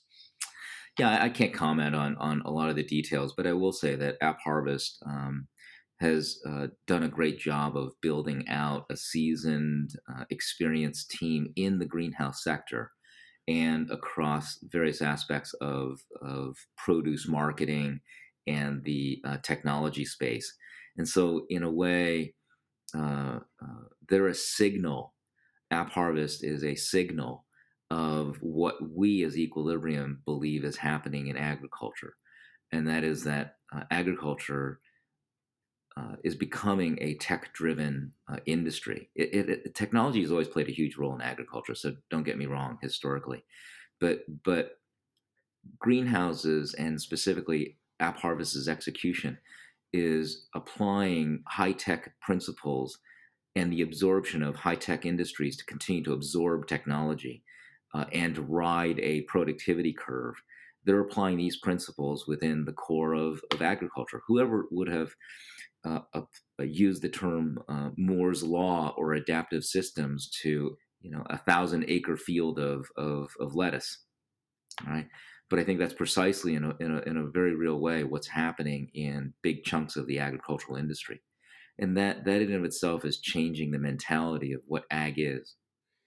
Yeah, 0.99 1.19
I 1.21 1.29
can't 1.29 1.53
comment 1.53 1.95
on 1.95 2.15
on 2.17 2.43
a 2.45 2.51
lot 2.51 2.69
of 2.69 2.75
the 2.75 2.83
details, 2.83 3.33
but 3.35 3.47
I 3.47 3.53
will 3.53 3.73
say 3.73 3.95
that 3.95 4.21
AppHarvest 4.21 4.97
um, 5.07 5.47
has 5.99 6.39
uh, 6.47 6.67
done 6.85 7.03
a 7.03 7.09
great 7.09 7.39
job 7.39 7.75
of 7.75 7.93
building 8.03 8.47
out 8.49 8.85
a 8.91 8.97
seasoned, 8.97 9.95
uh, 10.07 10.25
experienced 10.29 11.09
team 11.09 11.51
in 11.55 11.79
the 11.79 11.87
greenhouse 11.87 12.43
sector 12.43 12.91
and 13.47 13.89
across 13.91 14.59
various 14.63 15.01
aspects 15.01 15.53
of 15.61 15.99
of 16.21 16.57
produce 16.77 17.27
marketing 17.27 17.99
and 18.45 18.83
the 18.83 19.21
uh, 19.25 19.37
technology 19.43 20.05
space. 20.05 20.53
And 20.97 21.07
so, 21.07 21.45
in 21.49 21.63
a 21.63 21.71
way, 21.71 22.33
uh, 22.95 23.39
uh, 23.61 23.83
they're 24.09 24.27
a 24.27 24.35
signal. 24.35 25.13
AppHarvest 25.71 26.43
is 26.43 26.63
a 26.63 26.75
signal 26.75 27.45
of 27.91 28.37
what 28.41 28.75
we 28.89 29.23
as 29.23 29.37
Equilibrium 29.37 30.21
believe 30.25 30.63
is 30.63 30.77
happening 30.77 31.27
in 31.27 31.37
agriculture, 31.37 32.15
and 32.71 32.87
that 32.87 33.03
is 33.03 33.23
that 33.25 33.55
uh, 33.75 33.83
agriculture 33.91 34.79
uh, 35.97 36.15
is 36.23 36.35
becoming 36.35 36.97
a 37.01 37.15
tech-driven 37.15 38.11
uh, 38.31 38.37
industry. 38.45 39.09
It, 39.15 39.49
it, 39.49 39.75
technology 39.75 40.21
has 40.21 40.31
always 40.31 40.47
played 40.47 40.69
a 40.69 40.73
huge 40.73 40.95
role 40.97 41.15
in 41.15 41.21
agriculture, 41.21 41.75
so 41.75 41.95
don't 42.11 42.25
get 42.25 42.37
me 42.37 42.45
wrong 42.45 42.77
historically, 42.81 43.43
but 43.99 44.19
but 44.43 44.79
greenhouses 45.79 46.75
and 46.75 47.01
specifically 47.01 47.77
App 47.99 48.17
Harvest's 48.19 48.67
execution 48.67 49.37
is 49.91 50.47
applying 50.53 51.43
high-tech 51.47 52.13
principles 52.21 52.99
and 53.55 53.71
the 53.71 53.81
absorption 53.81 54.43
of 54.43 54.55
high-tech 54.55 55.05
industries 55.05 55.57
to 55.57 55.65
continue 55.65 56.03
to 56.03 56.13
absorb 56.13 56.67
technology 56.67 57.43
uh, 57.95 58.05
and 58.13 58.37
ride 58.49 58.99
a 58.99 59.21
productivity 59.21 59.93
curve. 59.93 60.35
They're 60.83 61.01
applying 61.01 61.37
these 61.37 61.57
principles 61.57 62.27
within 62.27 62.65
the 62.65 62.73
core 62.73 63.13
of, 63.13 63.41
of 63.51 63.61
agriculture. 63.61 64.21
Whoever 64.27 64.67
would 64.71 64.89
have 64.89 65.09
uh, 65.85 65.99
uh, 66.13 66.21
used 66.59 67.01
the 67.01 67.09
term 67.09 67.59
uh, 67.67 67.89
Moore's 67.97 68.43
law 68.43 68.93
or 68.97 69.13
adaptive 69.13 69.63
systems 69.63 70.29
to 70.41 70.77
you 71.01 71.11
know 71.11 71.23
a 71.29 71.37
thousand 71.37 71.85
acre 71.87 72.17
field 72.17 72.59
of, 72.59 72.87
of, 72.97 73.31
of 73.39 73.55
lettuce, 73.55 74.03
right? 74.85 75.07
But 75.49 75.59
I 75.59 75.63
think 75.63 75.79
that's 75.79 75.93
precisely 75.93 76.55
in 76.55 76.65
a, 76.65 76.75
in 76.79 76.91
a, 76.91 76.99
in 77.01 77.17
a 77.17 77.27
very 77.27 77.55
real 77.55 77.79
way 77.79 78.03
what's 78.03 78.27
happening 78.27 78.89
in 78.93 79.33
big 79.41 79.63
chunks 79.63 79.95
of 79.95 80.07
the 80.07 80.19
agricultural 80.19 80.77
industry, 80.77 81.21
and 81.79 81.95
that 81.97 82.25
that 82.25 82.41
in 82.41 82.53
of 82.53 82.63
itself 82.63 83.05
is 83.05 83.19
changing 83.19 83.71
the 83.71 83.79
mentality 83.79 84.53
of 84.53 84.61
what 84.67 84.85
ag 84.91 85.15
is. 85.17 85.55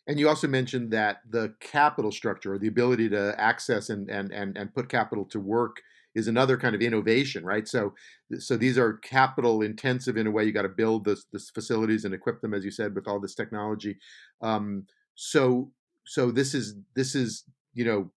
And 0.07 0.19
you 0.19 0.29
also 0.29 0.49
mentioned 0.49 0.91
that 0.91 1.19
the 1.29 1.55
capital 1.61 2.11
structure 2.11 2.55
or 2.55 2.59
the 2.59 2.67
ability 2.67 3.11
to 3.11 3.39
access 3.39 3.91
and, 3.91 4.11
and, 4.11 4.33
and, 4.33 4.57
and 4.57 4.75
put 4.75 4.89
capital 4.89 5.25
to 5.27 5.39
work 5.39 5.77
is 6.15 6.29
another 6.29 6.57
kind 6.57 6.75
of 6.75 6.81
innovation, 6.81 7.45
right? 7.45 7.69
So, 7.69 7.95
so 8.39 8.57
these 8.57 8.79
are 8.79 8.95
capital 8.95 9.63
intensive 9.63 10.17
in 10.17 10.27
a 10.27 10.31
way. 10.31 10.45
You 10.45 10.53
got 10.53 10.63
to 10.63 10.69
build 10.69 11.05
this, 11.05 11.27
this 11.33 11.51
facilities 11.51 12.05
and 12.05 12.15
equip 12.15 12.41
them, 12.41 12.55
as 12.55 12.65
you 12.65 12.71
said, 12.71 12.95
with 12.95 13.07
all 13.07 13.21
this 13.21 13.35
technology. 13.35 13.97
Um, 14.43 14.87
so, 15.15 15.71
so 16.07 16.31
this 16.31 16.55
is 16.55 16.77
this 16.97 17.15
is 17.15 17.45
you 17.75 17.85
know 17.85 18.11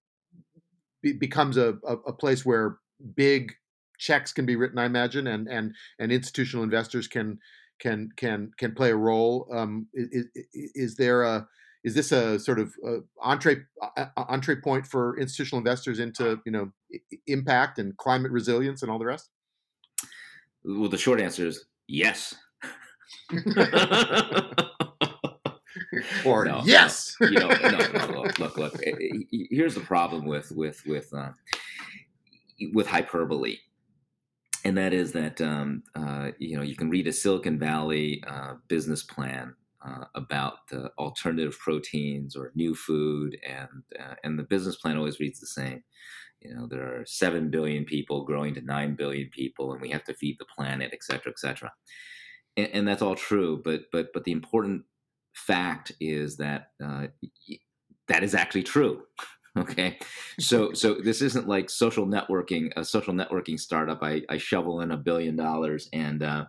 be, 1.02 1.14
becomes 1.14 1.58
a, 1.58 1.78
a, 1.86 1.94
a 2.08 2.14
place 2.14 2.46
where 2.46 2.78
big 3.16 3.54
checks 4.00 4.34
can 4.34 4.46
be 4.46 4.56
written, 4.56 4.80
I 4.80 4.86
imagine, 4.86 5.28
and 5.28 5.48
and 5.48 5.76
and 6.00 6.12
institutional 6.12 6.64
investors 6.64 7.08
can 7.08 7.40
can 7.80 8.10
can 8.16 8.52
can 8.58 8.74
play 8.74 8.92
a 8.92 8.96
role. 8.96 9.48
Um, 9.54 9.88
is, 9.94 10.26
is 10.54 10.96
there 10.96 11.24
a 11.24 11.48
is 11.84 11.94
this 11.94 12.12
a 12.12 12.40
sort 12.40 12.60
of 12.60 12.74
uh, 12.86 12.98
entree 13.22 13.58
uh, 13.98 14.06
entree 14.16 14.56
point 14.56 14.88
for 14.88 15.20
institutional 15.20 15.60
investors 15.60 16.00
into 16.00 16.40
you 16.46 16.52
know 16.52 16.72
impact 17.28 17.80
and 17.80 17.98
climate 17.98 18.32
resilience 18.32 18.82
and 18.82 18.92
all 18.92 19.00
the 19.00 19.06
rest? 19.06 19.30
Well, 20.64 20.90
the 20.90 20.98
short 20.98 21.20
answer 21.20 21.46
is 21.46 21.66
yes. 21.88 22.36
or 26.26 26.46
no, 26.46 26.62
yes. 26.64 27.16
No, 27.20 27.28
you 27.28 27.40
know, 27.40 27.48
no, 27.50 27.70
no, 27.70 28.22
look, 28.22 28.40
look, 28.40 28.58
look. 28.58 28.76
Eh, 28.84 28.94
eh, 29.02 29.46
here's 29.50 29.76
the 29.76 29.82
problem 29.82 30.26
with 30.26 30.52
with 30.52 30.86
with 30.86 31.14
uh, 31.14 31.32
with 32.74 32.88
hyperbole, 32.88 33.58
and 34.64 34.78
that 34.78 34.94
is 34.94 35.12
that 35.12 35.42
um, 35.42 35.84
uh, 35.96 36.32
you 36.40 36.56
know 36.56 36.64
you 36.64 36.76
can 36.76 36.90
read 36.90 37.08
a 37.08 37.14
Silicon 37.14 37.60
Valley 37.60 38.24
uh, 38.26 38.54
business 38.70 39.04
plan 39.04 39.54
uh, 39.86 40.06
about 40.16 40.68
the 40.70 40.92
alternative 40.98 41.58
proteins 41.60 42.36
or 42.36 42.52
new 42.56 42.74
food, 42.76 43.38
and 43.48 43.84
uh, 44.00 44.16
and 44.24 44.38
the 44.40 44.44
business 44.44 44.76
plan 44.78 44.98
always 44.98 45.20
reads 45.20 45.40
the 45.40 45.48
same. 45.48 45.84
You 46.42 46.56
know, 46.56 46.68
there 46.68 46.84
are 46.84 47.06
seven 47.06 47.50
billion 47.50 47.86
people 47.86 48.26
growing 48.26 48.54
to 48.56 48.62
nine 48.62 48.96
billion 48.96 49.30
people, 49.30 49.72
and 49.72 49.82
we 49.82 49.90
have 49.90 50.04
to 50.06 50.14
feed 50.14 50.38
the 50.40 50.46
planet, 50.46 50.92
et 50.94 51.04
cetera, 51.04 51.32
et 51.32 51.40
cetera. 51.40 51.72
And, 52.58 52.70
and 52.74 52.88
that's 52.88 53.02
all 53.02 53.16
true, 53.16 53.62
but 53.64 53.84
but 53.92 54.08
but 54.14 54.24
the 54.24 54.32
important 54.32 54.84
fact 55.34 55.92
is 56.00 56.38
that 56.38 56.68
uh, 56.84 57.08
that 58.08 58.24
is 58.24 58.36
actually 58.36 58.64
true. 58.64 59.04
Okay, 59.58 60.00
so 60.40 60.74
so 60.74 60.96
this 60.96 61.22
isn't 61.22 61.48
like 61.48 61.70
social 61.70 62.08
networking, 62.08 62.72
a 62.76 62.84
social 62.84 63.14
networking 63.14 63.60
startup. 63.60 64.02
I, 64.02 64.24
I 64.28 64.38
shovel 64.40 64.82
in 64.82 64.90
a 64.90 64.98
billion 64.98 65.36
dollars 65.36 65.90
and 65.94 66.24
uh, 66.24 66.46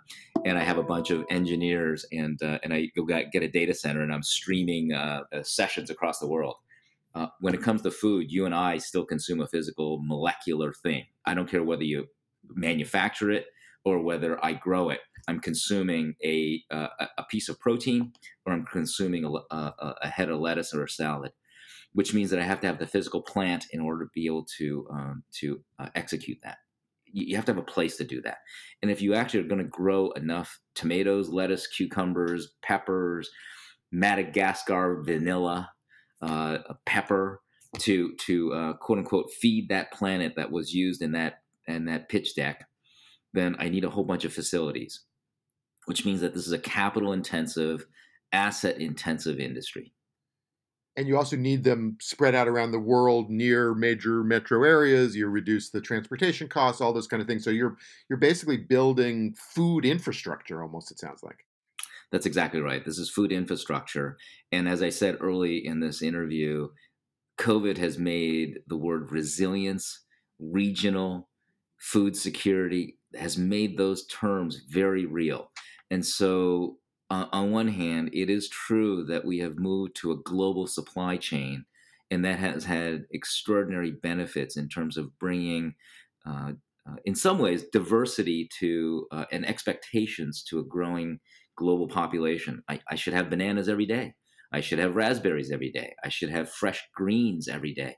and 0.46 0.56
I 0.56 0.62
have 0.62 0.78
a 0.78 0.82
bunch 0.82 1.10
of 1.10 1.26
engineers 1.28 2.06
and 2.12 2.42
uh, 2.42 2.58
and 2.62 2.72
I 2.72 2.86
go 2.96 3.04
get 3.04 3.42
a 3.42 3.48
data 3.48 3.74
center 3.74 4.00
and 4.00 4.12
I'm 4.12 4.22
streaming 4.22 4.94
uh, 4.94 5.24
uh, 5.34 5.42
sessions 5.42 5.90
across 5.90 6.18
the 6.18 6.26
world. 6.26 6.56
Uh, 7.14 7.26
when 7.40 7.54
it 7.54 7.62
comes 7.62 7.82
to 7.82 7.90
food, 7.90 8.32
you 8.32 8.46
and 8.46 8.54
I 8.54 8.78
still 8.78 9.04
consume 9.04 9.42
a 9.42 9.46
physical 9.46 10.00
molecular 10.02 10.72
thing. 10.72 11.04
I 11.26 11.34
don't 11.34 11.48
care 11.48 11.62
whether 11.62 11.84
you 11.84 12.06
manufacture 12.54 13.30
it 13.30 13.46
or 13.84 14.00
whether 14.00 14.42
I 14.42 14.54
grow 14.54 14.88
it. 14.88 15.00
I'm 15.28 15.40
consuming 15.40 16.14
a 16.24 16.62
uh, 16.70 16.88
a 17.18 17.24
piece 17.24 17.50
of 17.50 17.60
protein 17.60 18.14
or 18.46 18.54
I'm 18.54 18.64
consuming 18.64 19.26
a, 19.26 19.30
a, 19.54 19.94
a 20.02 20.08
head 20.08 20.30
of 20.30 20.40
lettuce 20.40 20.72
or 20.72 20.84
a 20.84 20.88
salad 20.88 21.32
which 21.94 22.12
means 22.12 22.30
that 22.30 22.40
I 22.40 22.44
have 22.44 22.60
to 22.60 22.66
have 22.66 22.78
the 22.78 22.86
physical 22.86 23.22
plant 23.22 23.66
in 23.70 23.80
order 23.80 24.04
to 24.04 24.10
be 24.12 24.26
able 24.26 24.46
to 24.58 24.86
um, 24.90 25.22
to 25.40 25.60
uh, 25.78 25.88
execute 25.94 26.38
that. 26.42 26.58
You 27.06 27.36
have 27.36 27.44
to 27.44 27.52
have 27.52 27.58
a 27.58 27.62
place 27.62 27.96
to 27.98 28.04
do 28.04 28.20
that. 28.22 28.38
And 28.82 28.90
if 28.90 29.00
you 29.00 29.14
actually 29.14 29.40
are 29.40 29.48
going 29.48 29.62
to 29.62 29.68
grow 29.68 30.10
enough 30.12 30.58
tomatoes, 30.74 31.28
lettuce, 31.28 31.68
cucumbers, 31.68 32.54
peppers, 32.60 33.30
Madagascar 33.92 35.00
vanilla, 35.04 35.70
uh, 36.20 36.58
pepper 36.84 37.40
to 37.78 38.14
to 38.26 38.52
uh, 38.52 38.72
quote 38.74 38.98
unquote 38.98 39.30
feed 39.30 39.68
that 39.68 39.92
planet 39.92 40.34
that 40.36 40.50
was 40.50 40.74
used 40.74 41.00
in 41.00 41.12
that 41.12 41.42
in 41.68 41.84
that 41.84 42.08
pitch 42.08 42.34
deck, 42.34 42.66
then 43.32 43.54
I 43.60 43.68
need 43.68 43.84
a 43.84 43.90
whole 43.90 44.04
bunch 44.04 44.24
of 44.24 44.34
facilities, 44.34 45.04
which 45.86 46.04
means 46.04 46.20
that 46.22 46.34
this 46.34 46.46
is 46.46 46.52
a 46.52 46.58
capital 46.58 47.12
intensive, 47.12 47.86
asset 48.32 48.78
intensive 48.78 49.38
industry 49.38 49.92
and 50.96 51.08
you 51.08 51.16
also 51.16 51.36
need 51.36 51.64
them 51.64 51.96
spread 52.00 52.34
out 52.34 52.48
around 52.48 52.70
the 52.70 52.78
world 52.78 53.30
near 53.30 53.74
major 53.74 54.22
metro 54.22 54.62
areas 54.62 55.16
you 55.16 55.26
reduce 55.26 55.70
the 55.70 55.80
transportation 55.80 56.48
costs 56.48 56.80
all 56.80 56.92
those 56.92 57.06
kind 57.06 57.20
of 57.20 57.26
things. 57.26 57.44
So 57.44 57.50
you're 57.50 57.76
you're 58.08 58.18
basically 58.18 58.58
building 58.58 59.34
food 59.34 59.84
infrastructure 59.84 60.62
almost 60.62 60.90
it 60.90 60.98
sounds 60.98 61.22
like. 61.22 61.46
That's 62.12 62.26
exactly 62.26 62.60
right. 62.60 62.84
This 62.84 62.98
is 62.98 63.10
food 63.10 63.32
infrastructure. 63.32 64.16
And 64.52 64.68
as 64.68 64.82
i 64.82 64.90
said 64.90 65.18
early 65.20 65.66
in 65.66 65.80
this 65.80 66.02
interview 66.02 66.68
covid 67.38 67.76
has 67.76 67.98
made 67.98 68.60
the 68.68 68.76
word 68.76 69.10
resilience 69.10 70.04
regional 70.38 71.28
food 71.78 72.16
security 72.16 72.96
has 73.14 73.36
made 73.36 73.76
those 73.76 74.06
terms 74.06 74.62
very 74.68 75.06
real. 75.06 75.50
And 75.90 76.04
so 76.04 76.78
uh, 77.14 77.28
on 77.32 77.50
one 77.52 77.68
hand, 77.68 78.10
it 78.12 78.28
is 78.28 78.48
true 78.48 79.04
that 79.04 79.24
we 79.24 79.38
have 79.38 79.58
moved 79.58 79.94
to 79.96 80.10
a 80.10 80.16
global 80.16 80.66
supply 80.66 81.16
chain, 81.16 81.64
and 82.10 82.24
that 82.24 82.38
has 82.38 82.64
had 82.64 83.06
extraordinary 83.10 83.90
benefits 83.92 84.56
in 84.56 84.68
terms 84.68 84.96
of 84.96 85.16
bringing, 85.18 85.74
uh, 86.26 86.52
uh, 86.88 86.96
in 87.04 87.14
some 87.14 87.38
ways, 87.38 87.64
diversity 87.72 88.48
to 88.58 89.06
uh, 89.12 89.26
and 89.30 89.46
expectations 89.46 90.42
to 90.44 90.58
a 90.58 90.64
growing 90.64 91.20
global 91.56 91.86
population. 91.88 92.62
I, 92.68 92.80
I 92.88 92.96
should 92.96 93.14
have 93.14 93.30
bananas 93.30 93.68
every 93.68 93.86
day. 93.86 94.14
I 94.52 94.60
should 94.60 94.78
have 94.80 94.96
raspberries 94.96 95.52
every 95.52 95.70
day. 95.70 95.94
I 96.04 96.08
should 96.08 96.30
have 96.30 96.50
fresh 96.50 96.82
greens 96.94 97.48
every 97.48 97.74
day. 97.74 97.96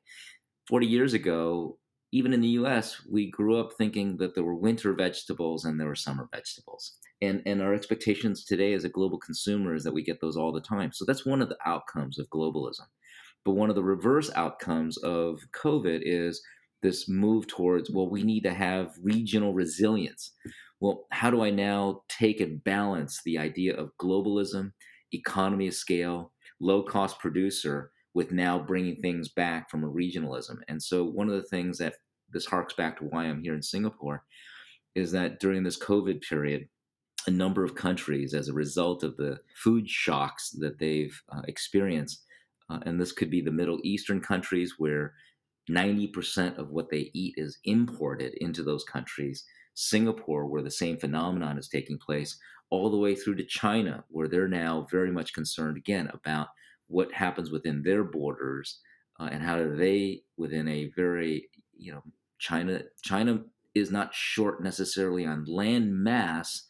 40 0.68 0.86
years 0.86 1.14
ago, 1.14 1.78
even 2.12 2.32
in 2.32 2.40
the 2.40 2.48
US, 2.60 3.02
we 3.10 3.30
grew 3.30 3.58
up 3.58 3.72
thinking 3.72 4.16
that 4.18 4.34
there 4.34 4.44
were 4.44 4.54
winter 4.54 4.94
vegetables 4.94 5.64
and 5.64 5.78
there 5.78 5.88
were 5.88 5.94
summer 5.94 6.28
vegetables. 6.32 6.98
And, 7.20 7.42
and 7.46 7.62
our 7.62 7.74
expectations 7.74 8.44
today 8.44 8.74
as 8.74 8.84
a 8.84 8.88
global 8.88 9.18
consumer 9.18 9.74
is 9.74 9.84
that 9.84 9.94
we 9.94 10.02
get 10.02 10.20
those 10.20 10.36
all 10.36 10.52
the 10.52 10.60
time. 10.60 10.92
So 10.92 11.04
that's 11.04 11.26
one 11.26 11.42
of 11.42 11.48
the 11.48 11.58
outcomes 11.64 12.18
of 12.18 12.28
globalism. 12.28 12.86
But 13.44 13.52
one 13.52 13.70
of 13.70 13.76
the 13.76 13.84
reverse 13.84 14.30
outcomes 14.34 14.96
of 14.98 15.40
COVID 15.52 16.00
is 16.02 16.42
this 16.82 17.08
move 17.08 17.46
towards, 17.46 17.90
well, 17.90 18.08
we 18.08 18.22
need 18.22 18.42
to 18.42 18.52
have 18.52 18.92
regional 19.02 19.54
resilience. 19.54 20.32
Well, 20.80 21.06
how 21.10 21.30
do 21.30 21.42
I 21.42 21.50
now 21.50 22.02
take 22.08 22.40
and 22.40 22.62
balance 22.62 23.20
the 23.24 23.38
idea 23.38 23.74
of 23.74 23.96
globalism, 24.00 24.72
economy 25.12 25.68
of 25.68 25.74
scale, 25.74 26.32
low 26.60 26.82
cost 26.82 27.18
producer 27.18 27.90
with 28.16 28.32
now 28.32 28.58
bringing 28.58 28.96
things 28.96 29.28
back 29.28 29.68
from 29.70 29.84
a 29.84 29.90
regionalism. 29.90 30.56
And 30.68 30.82
so, 30.82 31.04
one 31.04 31.28
of 31.28 31.34
the 31.34 31.46
things 31.48 31.76
that 31.78 31.96
this 32.32 32.46
harks 32.46 32.72
back 32.72 32.96
to 32.96 33.04
why 33.04 33.24
I'm 33.24 33.42
here 33.42 33.54
in 33.54 33.62
Singapore 33.62 34.24
is 34.94 35.12
that 35.12 35.38
during 35.38 35.62
this 35.62 35.78
COVID 35.78 36.22
period, 36.22 36.66
a 37.26 37.30
number 37.30 37.62
of 37.62 37.74
countries, 37.74 38.32
as 38.32 38.48
a 38.48 38.54
result 38.54 39.02
of 39.02 39.18
the 39.18 39.38
food 39.54 39.86
shocks 39.86 40.48
that 40.58 40.78
they've 40.78 41.22
uh, 41.30 41.42
experienced, 41.46 42.24
uh, 42.70 42.78
and 42.86 42.98
this 42.98 43.12
could 43.12 43.28
be 43.28 43.42
the 43.42 43.50
Middle 43.50 43.80
Eastern 43.84 44.22
countries 44.22 44.76
where 44.78 45.12
90% 45.68 46.56
of 46.56 46.70
what 46.70 46.88
they 46.88 47.10
eat 47.12 47.34
is 47.36 47.58
imported 47.64 48.32
into 48.40 48.62
those 48.62 48.84
countries, 48.84 49.44
Singapore, 49.74 50.46
where 50.46 50.62
the 50.62 50.70
same 50.70 50.96
phenomenon 50.96 51.58
is 51.58 51.68
taking 51.68 51.98
place, 51.98 52.38
all 52.70 52.90
the 52.90 52.96
way 52.96 53.14
through 53.14 53.34
to 53.34 53.44
China, 53.44 54.04
where 54.08 54.26
they're 54.26 54.48
now 54.48 54.86
very 54.90 55.12
much 55.12 55.34
concerned 55.34 55.76
again 55.76 56.08
about 56.14 56.46
what 56.88 57.12
happens 57.12 57.50
within 57.50 57.82
their 57.82 58.04
borders 58.04 58.80
uh, 59.18 59.28
and 59.30 59.42
how 59.42 59.56
do 59.56 59.74
they 59.76 60.20
within 60.36 60.68
a 60.68 60.90
very 60.96 61.48
you 61.76 61.92
know 61.92 62.02
china 62.38 62.82
china 63.02 63.40
is 63.74 63.90
not 63.90 64.14
short 64.14 64.62
necessarily 64.62 65.26
on 65.26 65.44
land 65.44 65.92
mass 65.92 66.64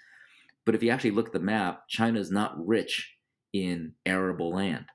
but 0.64 0.74
if 0.74 0.82
you 0.82 0.90
actually 0.90 1.10
look 1.10 1.26
at 1.26 1.32
the 1.32 1.40
map 1.40 1.88
china 1.88 2.18
is 2.18 2.30
not 2.30 2.54
rich 2.66 3.16
in 3.52 3.92
arable 4.04 4.54
land 4.54 4.86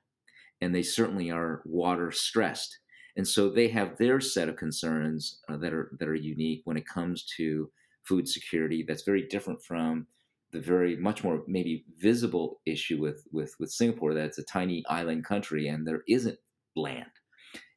and 0.62 0.72
they 0.74 0.82
certainly 0.82 1.30
are 1.30 1.60
water 1.64 2.12
stressed. 2.12 2.78
And 3.16 3.26
so 3.26 3.50
they 3.50 3.68
have 3.68 3.98
their 3.98 4.20
set 4.20 4.48
of 4.48 4.56
concerns 4.56 5.40
uh, 5.48 5.56
that 5.58 5.74
are 5.74 5.90
that 5.98 6.08
are 6.08 6.14
unique 6.14 6.62
when 6.64 6.78
it 6.78 6.86
comes 6.86 7.26
to 7.36 7.70
food 8.04 8.26
security 8.26 8.84
that's 8.86 9.02
very 9.02 9.26
different 9.28 9.62
from 9.62 10.06
the 10.52 10.60
very 10.60 10.96
much 10.96 11.24
more 11.24 11.42
maybe 11.46 11.84
visible 11.98 12.60
issue 12.66 13.00
with 13.00 13.26
with 13.32 13.54
with 13.58 13.70
Singapore 13.70 14.14
that 14.14 14.26
it's 14.26 14.38
a 14.38 14.44
tiny 14.44 14.84
island 14.88 15.24
country 15.24 15.68
and 15.68 15.86
there 15.86 16.02
isn't 16.08 16.38
land, 16.76 17.10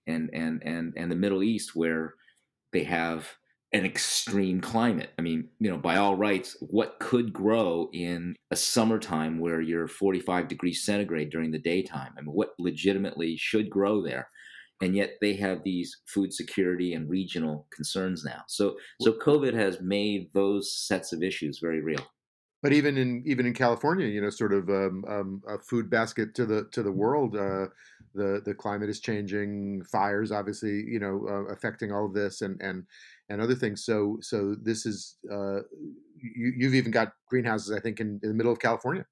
and 0.08 0.30
and 0.34 0.62
and 0.64 0.94
and 0.96 1.12
the 1.12 1.16
Middle 1.16 1.44
East 1.44 1.76
where 1.76 2.16
they 2.74 2.84
have 2.84 3.30
an 3.74 3.86
extreme 3.86 4.62
climate. 4.62 5.12
I 5.20 5.22
mean, 5.22 5.50
you 5.60 5.70
know, 5.70 5.78
by 5.78 5.98
all 5.98 6.16
rights, 6.16 6.56
what 6.62 7.00
could 7.00 7.34
grow 7.34 7.90
in 7.92 8.36
a 8.52 8.56
summertime 8.56 9.40
where 9.40 9.60
you're 9.60 9.88
45 9.88 10.48
degrees 10.48 10.86
centigrade 10.86 11.30
during 11.30 11.52
the 11.52 11.60
daytime? 11.60 12.14
I 12.18 12.22
mean, 12.22 12.34
what 12.34 12.54
legitimately 12.58 13.36
should 13.36 13.70
grow 13.70 14.02
there? 14.02 14.30
And 14.82 14.96
yet 14.96 15.16
they 15.20 15.34
have 15.36 15.64
these 15.64 15.98
food 16.06 16.34
security 16.34 16.94
and 16.94 17.10
regional 17.10 17.68
concerns 17.74 18.24
now. 18.24 18.44
So, 18.48 18.76
so 19.02 19.14
COVID 19.14 19.54
has 19.54 19.82
made 19.82 20.32
those 20.34 20.74
sets 20.74 21.12
of 21.12 21.24
issues 21.24 21.60
very 21.60 21.82
real 21.82 22.06
but 22.66 22.74
even 22.74 22.98
in 22.98 23.22
even 23.28 23.46
in 23.46 23.54
California, 23.54 24.08
you 24.08 24.20
know, 24.20 24.32
sort 24.32 24.52
of 24.52 24.68
um, 24.70 25.06
um, 25.08 25.44
a 25.48 25.60
food 25.60 25.88
basket 25.88 26.34
to 26.34 26.48
the 26.48 26.68
to 26.72 26.82
the 26.82 26.92
world. 26.92 27.36
Uh, 27.36 27.68
the 28.16 28.42
the 28.44 28.56
climate 28.56 28.90
is 28.90 29.00
changing. 29.00 29.84
Fires, 29.84 30.32
obviously, 30.32 30.84
you 30.88 31.00
know, 31.00 31.28
uh, 31.30 31.54
affecting 31.54 31.92
all 31.92 32.08
of 32.08 32.16
this 32.16 32.42
and 32.42 32.60
and 32.64 32.86
and 33.30 33.40
other 33.40 33.54
things. 33.54 33.86
So 33.86 34.18
so 34.22 34.56
this 34.60 34.88
is 34.88 35.16
uh, 35.32 35.58
you, 36.18 36.54
you've 36.58 36.74
even 36.74 36.92
got 36.92 37.14
greenhouses, 37.30 37.72
I 37.72 37.80
think, 37.80 38.00
in, 38.00 38.20
in 38.24 38.30
the 38.30 38.34
middle 38.34 38.52
of 38.52 38.58
California. 38.58 39.06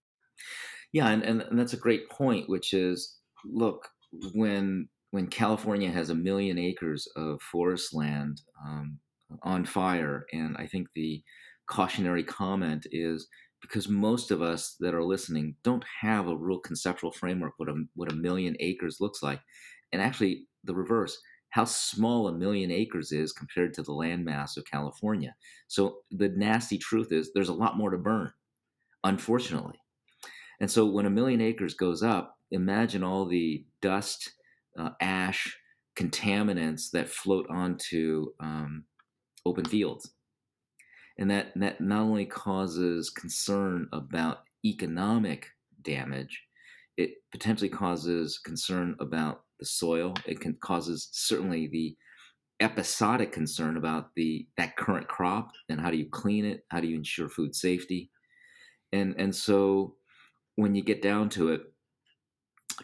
Yeah, 0.92 1.10
and, 1.10 1.22
and, 1.22 1.44
and 1.44 1.60
that's 1.60 1.74
a 1.74 1.78
great 1.78 2.10
point. 2.10 2.50
Which 2.50 2.74
is, 2.74 3.20
look, 3.46 3.88
when 4.34 4.90
when 5.12 5.28
California 5.28 5.92
has 5.92 6.10
a 6.10 6.16
million 6.16 6.58
acres 6.58 7.08
of 7.16 7.40
forest 7.40 7.94
land 7.94 8.42
um, 8.68 8.98
on 9.44 9.64
fire, 9.64 10.26
and 10.34 10.58
I 10.58 10.66
think 10.66 10.88
the 10.96 11.22
cautionary 11.68 12.24
comment 12.24 12.86
is 12.92 13.28
because 13.62 13.88
most 13.88 14.30
of 14.30 14.42
us 14.42 14.76
that 14.82 14.94
are 14.94 15.04
listening 15.04 15.56
don't 15.64 15.86
have 16.02 16.28
a 16.28 16.36
real 16.36 16.60
conceptual 16.60 17.12
framework 17.12 17.54
what 17.58 17.70
a 17.70 17.76
what 17.96 18.12
a 18.12 18.16
million 18.16 18.56
acres 18.60 18.98
looks 19.00 19.24
like. 19.24 19.40
And 19.92 20.02
actually 20.02 20.48
the 20.64 20.76
reverse 20.76 21.18
how 21.50 21.66
small 21.66 22.28
a 22.28 22.34
million 22.34 22.72
acres 22.72 23.12
is 23.12 23.32
compared 23.32 23.76
to 23.76 23.84
the 23.84 23.92
landmass 23.92 24.58
of 24.58 24.66
California. 24.66 25.36
So 25.68 25.98
the 26.10 26.30
nasty 26.30 26.80
truth 26.80 27.12
is 27.12 27.32
there's 27.34 27.50
a 27.50 27.54
lot 27.54 27.78
more 27.78 27.92
to 27.92 27.98
burn 27.98 28.32
unfortunately. 29.04 29.80
And 30.60 30.70
so 30.70 30.86
when 30.86 31.06
a 31.06 31.10
million 31.10 31.42
acres 31.42 31.74
goes 31.74 32.04
up 32.04 32.36
imagine 32.52 33.04
all 33.04 33.26
the 33.26 33.66
dust 33.82 34.32
uh, 34.78 34.92
ash 35.02 35.58
contaminants 35.96 36.92
that 36.92 37.10
float 37.10 37.48
onto 37.50 38.32
um, 38.40 38.84
open 39.46 39.66
fields 39.66 40.12
and 41.18 41.30
that 41.30 41.52
that 41.56 41.82
not 41.82 42.02
only 42.02 42.26
causes 42.26 43.10
concern 43.10 43.88
about 43.92 44.44
economic 44.66 45.48
damage 45.82 46.44
it 46.98 47.16
potentially 47.32 47.70
causes 47.70 48.38
concern 48.38 48.96
about 49.00 49.44
the 49.60 49.66
soil. 49.66 50.14
It 50.26 50.40
can 50.40 50.56
causes 50.62 51.10
certainly 51.12 51.68
the 51.68 51.96
episodic 52.60 53.32
concern 53.32 53.78
about 53.78 54.12
the 54.16 54.48
that 54.58 54.78
current 54.78 55.08
crop 55.08 55.52
and 55.70 55.82
how 55.82 55.90
do 55.90 55.98
you 55.98 56.08
clean 56.12 56.46
it? 56.46 56.66
How 56.70 56.80
do 56.80 56.88
you 56.88 56.96
ensure 56.96 57.30
food 57.30 57.56
safety? 57.56 58.12
And 58.92 59.16
and 59.18 59.36
so 59.36 59.96
when 60.56 60.76
you 60.76 60.84
get 60.84 61.02
down 61.02 61.30
to 61.30 61.50
it 61.50 61.62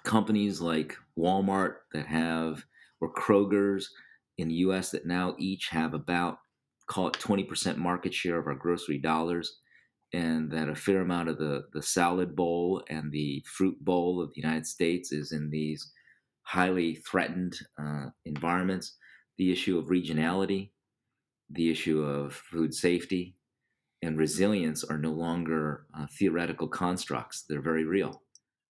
companies 0.03 0.59
like 0.59 0.95
Walmart 1.17 1.75
that 1.93 2.07
have, 2.07 2.63
or 3.01 3.13
Kroger's 3.13 3.89
in 4.37 4.47
the 4.47 4.55
US 4.55 4.91
that 4.91 5.05
now 5.05 5.35
each 5.37 5.69
have 5.69 5.93
about, 5.93 6.39
call 6.89 7.07
it 7.07 7.13
20% 7.13 7.77
market 7.77 8.13
share 8.13 8.39
of 8.39 8.47
our 8.47 8.55
grocery 8.55 8.97
dollars, 8.97 9.59
and 10.13 10.51
that 10.51 10.69
a 10.69 10.75
fair 10.75 11.01
amount 11.01 11.29
of 11.29 11.37
the, 11.37 11.63
the 11.73 11.83
salad 11.83 12.35
bowl 12.35 12.83
and 12.89 13.11
the 13.11 13.43
fruit 13.45 13.77
bowl 13.79 14.21
of 14.21 14.29
the 14.33 14.41
United 14.41 14.65
States 14.65 15.11
is 15.11 15.31
in 15.31 15.49
these 15.49 15.91
highly 16.41 16.95
threatened 16.95 17.57
uh, 17.81 18.07
environments. 18.25 18.97
The 19.37 19.51
issue 19.51 19.77
of 19.77 19.85
regionality, 19.85 20.71
the 21.49 21.69
issue 21.69 22.03
of 22.03 22.33
food 22.33 22.73
safety, 22.73 23.35
and 24.01 24.17
resilience 24.17 24.83
are 24.83 24.97
no 24.97 25.11
longer 25.11 25.85
uh, 25.97 26.07
theoretical 26.17 26.67
constructs, 26.67 27.45
they're 27.47 27.61
very 27.61 27.83
real 27.83 28.23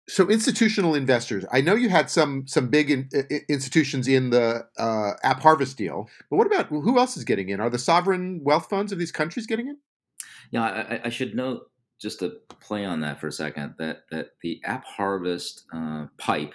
so 0.10 0.28
institutional 0.30 0.96
investors 0.96 1.46
i 1.52 1.62
know 1.62 1.76
you 1.76 1.90
had 1.90 2.10
some 2.10 2.46
some 2.48 2.68
big 2.68 2.90
in, 2.90 3.10
institutions 3.48 4.08
in 4.08 4.32
the 4.32 4.66
uh, 4.78 5.14
AppHarvest 5.24 5.76
deal 5.76 6.10
but 6.30 6.38
what 6.38 6.48
about 6.48 6.68
who 6.68 6.98
else 6.98 7.16
is 7.16 7.24
getting 7.24 7.50
in? 7.50 7.60
Are 7.60 7.70
the 7.70 7.80
sovereign 7.80 8.42
wealth 8.44 8.70
funds 8.70 8.92
of 8.92 9.00
these 9.00 9.12
countries 9.12 9.46
getting 9.46 9.68
in? 9.68 9.78
Yeah 10.52 10.64
i, 10.64 11.02
I 11.06 11.10
should 11.10 11.36
note 11.36 11.70
just 12.02 12.20
to 12.20 12.38
play 12.62 12.86
on 12.86 13.02
that 13.02 13.20
for 13.20 13.28
a 13.28 13.32
second 13.32 13.76
that 13.78 14.04
that 14.12 14.32
the 14.42 14.62
AppHarvest 14.66 15.64
uh, 15.74 16.08
pipe 16.18 16.54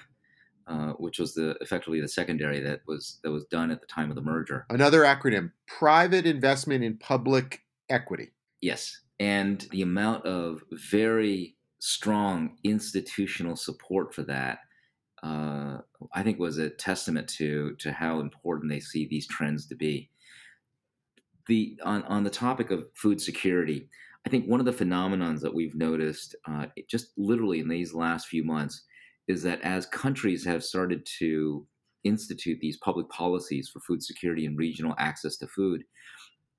uh, 0.67 0.93
which 0.93 1.19
was 1.19 1.35
the 1.35 1.57
effectively 1.61 2.01
the 2.01 2.09
secondary 2.09 2.59
that 2.61 2.81
was 2.87 3.21
that 3.23 3.31
was 3.31 3.45
done 3.47 3.71
at 3.71 3.83
the 3.83 3.87
time 3.87 4.09
of 4.09 4.17
the 4.17 4.23
merger. 4.23 4.64
Another 4.71 5.03
acronym 5.03 5.53
private 5.67 6.25
investment 6.25 6.83
in 6.83 6.97
public 6.97 7.61
equity. 7.90 8.33
Yes 8.62 9.03
and 9.21 9.67
the 9.71 9.83
amount 9.83 10.27
of 10.27 10.62
very 10.73 11.54
strong 11.87 12.57
institutional 12.64 13.57
support 13.57 14.14
for 14.14 14.23
that, 14.23 14.61
uh, 15.23 15.77
I 16.14 16.23
think 16.23 16.38
was 16.38 16.57
a 16.57 16.70
testament 16.70 17.29
to 17.37 17.77
to 17.77 17.92
how 17.92 18.20
important 18.20 18.70
they 18.70 18.81
see 18.81 19.07
these 19.07 19.27
trends 19.27 19.66
to 19.66 19.75
be. 19.75 20.11
The 21.47 21.79
on 21.85 22.03
on 22.05 22.25
the 22.25 22.31
topic 22.31 22.70
of 22.70 22.87
food 22.94 23.20
security, 23.20 23.90
I 24.27 24.31
think 24.31 24.47
one 24.47 24.61
of 24.61 24.66
the 24.66 24.85
phenomenons 24.85 25.40
that 25.42 25.53
we've 25.53 25.75
noticed, 25.75 26.35
uh, 26.49 26.66
just 26.88 27.09
literally 27.18 27.61
in 27.61 27.68
these 27.68 27.92
last 27.92 28.29
few 28.29 28.44
months, 28.44 28.87
is 29.29 29.42
that 29.42 29.61
as 29.61 29.85
countries 29.85 30.42
have 30.47 30.64
started 30.64 31.07
to 31.18 31.66
institute 32.03 32.61
these 32.61 32.79
public 32.79 33.11
policies 33.11 33.68
for 33.68 33.81
food 33.81 34.03
security 34.03 34.47
and 34.47 34.57
regional 34.57 34.94
access 34.97 35.37
to 35.37 35.47
food, 35.47 35.85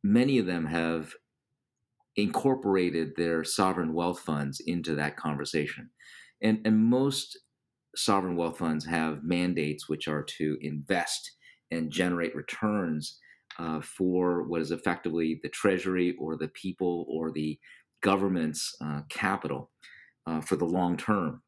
many 0.04 0.38
of 0.38 0.46
them 0.46 0.68
have 0.68 1.16
incorporated 2.16 3.12
their 3.16 3.44
sovereign 3.44 3.94
wealth 3.94 4.20
funds 4.20 4.62
into 4.66 4.96
that 4.96 5.18
conversation. 5.18 5.90
And, 6.42 6.60
and 6.66 6.78
most 6.78 7.38
sovereign 7.96 8.36
wealth 8.36 8.58
funds 8.58 8.86
have 8.86 9.24
mandates 9.24 9.90
which 9.90 10.08
are 10.08 10.24
to 10.24 10.58
invest 10.62 11.32
and 11.72 11.92
generate 11.92 12.36
returns 12.36 13.20
uh, 13.58 13.82
for 13.82 14.44
what 14.44 14.62
is 14.62 14.72
effectively 14.72 15.40
the 15.44 15.50
treasury 15.50 16.16
or 16.20 16.36
the 16.36 16.50
people 16.50 17.06
or 17.10 17.32
the 17.32 17.58
government's 18.02 18.76
uh, 18.82 19.02
capital 19.10 19.72
uh, 20.28 20.42
for 20.42 20.56
the 20.56 20.66
long 20.66 20.98
term. 20.98 21.42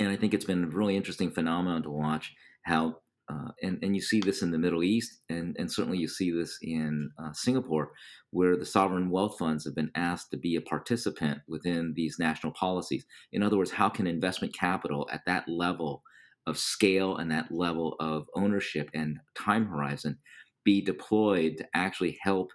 And 0.00 0.08
I 0.08 0.16
think 0.16 0.34
it's 0.34 0.44
been 0.44 0.64
a 0.64 0.68
really 0.68 0.96
interesting 0.96 1.30
phenomenon 1.30 1.82
to 1.82 1.90
watch 1.90 2.34
how 2.62 2.98
uh, 3.30 3.50
and, 3.62 3.78
and 3.82 3.94
you 3.94 4.00
see 4.00 4.20
this 4.20 4.42
in 4.42 4.50
the 4.50 4.58
Middle 4.58 4.82
East, 4.82 5.20
and, 5.28 5.54
and 5.58 5.70
certainly 5.70 5.98
you 5.98 6.08
see 6.08 6.30
this 6.30 6.58
in 6.62 7.10
uh, 7.22 7.32
Singapore, 7.32 7.92
where 8.30 8.56
the 8.56 8.64
sovereign 8.64 9.10
wealth 9.10 9.36
funds 9.38 9.64
have 9.64 9.74
been 9.74 9.90
asked 9.94 10.30
to 10.30 10.38
be 10.38 10.56
a 10.56 10.60
participant 10.62 11.40
within 11.46 11.92
these 11.94 12.18
national 12.18 12.52
policies. 12.52 13.04
In 13.32 13.42
other 13.42 13.58
words, 13.58 13.70
how 13.70 13.90
can 13.90 14.06
investment 14.06 14.54
capital 14.54 15.08
at 15.12 15.22
that 15.26 15.46
level 15.46 16.02
of 16.46 16.56
scale 16.56 17.16
and 17.18 17.30
that 17.30 17.52
level 17.52 17.96
of 18.00 18.26
ownership 18.34 18.90
and 18.94 19.18
time 19.36 19.66
horizon 19.66 20.18
be 20.64 20.80
deployed 20.80 21.58
to 21.58 21.66
actually 21.74 22.18
help 22.22 22.50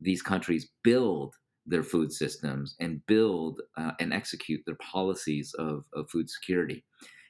these 0.00 0.20
countries 0.20 0.68
build 0.84 1.34
their 1.66 1.82
food 1.82 2.12
systems 2.12 2.74
and 2.80 3.04
build 3.06 3.60
uh, 3.78 3.92
and 3.98 4.12
execute 4.12 4.60
their 4.66 4.76
policies 4.76 5.54
of, 5.58 5.84
of 5.94 6.10
food 6.10 6.28
security? 6.28 6.84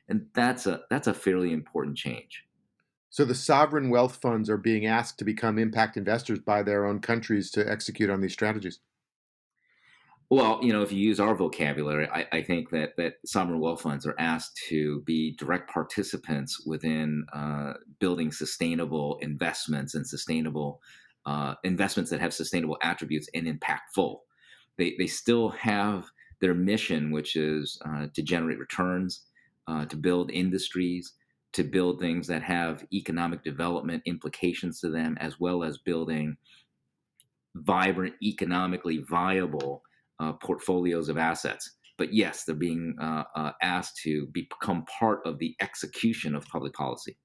And 0.08 0.26
that's 0.34 0.66
a 0.66 0.80
that's 0.90 1.06
a 1.06 1.14
fairly 1.14 1.52
important 1.52 1.96
change. 1.96 2.44
So 3.10 3.24
the 3.24 3.34
sovereign 3.34 3.90
wealth 3.90 4.16
funds 4.20 4.50
are 4.50 4.58
being 4.58 4.86
asked 4.86 5.18
to 5.18 5.24
become 5.24 5.58
impact 5.58 5.96
investors 5.96 6.38
by 6.40 6.62
their 6.62 6.84
own 6.84 7.00
countries 7.00 7.50
to 7.52 7.68
execute 7.68 8.10
on 8.10 8.20
these 8.20 8.32
strategies. 8.32 8.80
Well, 10.30 10.58
you 10.62 10.74
know, 10.74 10.82
if 10.82 10.92
you 10.92 10.98
use 10.98 11.20
our 11.20 11.34
vocabulary, 11.34 12.06
I, 12.06 12.26
I 12.30 12.42
think 12.42 12.68
that 12.70 12.96
that 12.98 13.14
sovereign 13.24 13.60
wealth 13.60 13.80
funds 13.80 14.06
are 14.06 14.14
asked 14.18 14.60
to 14.68 15.00
be 15.02 15.34
direct 15.36 15.70
participants 15.70 16.66
within 16.66 17.24
uh, 17.32 17.74
building 17.98 18.30
sustainable 18.30 19.18
investments 19.22 19.94
and 19.94 20.06
sustainable 20.06 20.82
uh, 21.24 21.54
investments 21.64 22.10
that 22.10 22.20
have 22.20 22.34
sustainable 22.34 22.76
attributes 22.82 23.28
and 23.32 23.46
impactful. 23.46 24.18
They 24.76 24.96
they 24.98 25.06
still 25.06 25.48
have 25.50 26.10
their 26.40 26.54
mission, 26.54 27.10
which 27.10 27.34
is 27.34 27.80
uh, 27.86 28.08
to 28.12 28.22
generate 28.22 28.58
returns, 28.58 29.22
uh, 29.66 29.86
to 29.86 29.96
build 29.96 30.30
industries, 30.30 31.14
to 31.52 31.64
build 31.64 31.98
things 31.98 32.26
that 32.26 32.42
have 32.42 32.84
economic 32.92 33.42
development 33.42 34.02
implications 34.06 34.80
to 34.80 34.90
them, 34.90 35.16
as 35.20 35.40
well 35.40 35.64
as 35.64 35.78
building 35.78 36.36
vibrant, 37.54 38.14
economically 38.22 39.04
viable 39.08 39.82
uh, 40.20 40.32
portfolios 40.34 41.08
of 41.08 41.16
assets. 41.16 41.76
But 41.96 42.12
yes, 42.12 42.44
they're 42.44 42.54
being 42.54 42.94
uh, 43.00 43.24
uh, 43.34 43.52
asked 43.62 43.96
to 44.04 44.28
become 44.32 44.84
part 44.98 45.20
of 45.24 45.38
the 45.38 45.56
execution 45.60 46.34
of 46.34 46.46
public 46.46 46.74
policy. 46.74 47.16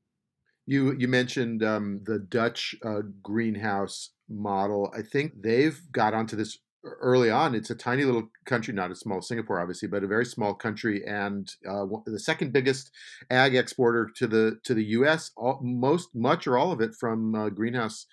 You 0.66 0.96
you 0.98 1.08
mentioned 1.08 1.62
um, 1.64 2.02
the 2.06 2.20
Dutch 2.20 2.74
uh, 2.86 3.02
greenhouse 3.22 4.12
model. 4.30 4.92
I 4.98 5.02
think 5.02 5.34
they've 5.44 5.80
got 5.92 6.14
onto 6.14 6.36
this 6.36 6.58
early 6.84 7.30
on, 7.30 7.56
it's 7.56 7.70
a 7.70 7.76
tiny 7.76 8.04
little 8.04 8.30
country, 8.46 8.74
not 8.74 8.92
as 8.92 9.00
small 9.00 9.20
as 9.20 9.28
Singapore, 9.28 9.60
obviously, 9.60 9.88
but 9.88 10.04
a 10.04 10.08
very 10.08 10.26
small 10.26 10.54
country, 10.54 11.06
and 11.06 11.50
uh, 11.68 11.86
the 12.06 12.20
second 12.20 12.54
biggest 12.54 12.92
ag 13.30 13.56
exporter 13.56 14.10
to 14.16 14.28
the 14.28 14.60
to 14.64 14.74
the 14.74 14.84
U.S. 14.86 15.32
All, 15.38 15.60
most, 15.62 16.10
much, 16.14 16.48
or 16.48 16.58
all 16.58 16.72
of 16.72 16.82
it 16.82 16.94
from 16.96 17.36
uh, 17.36 17.50
greenhouse 17.50 18.06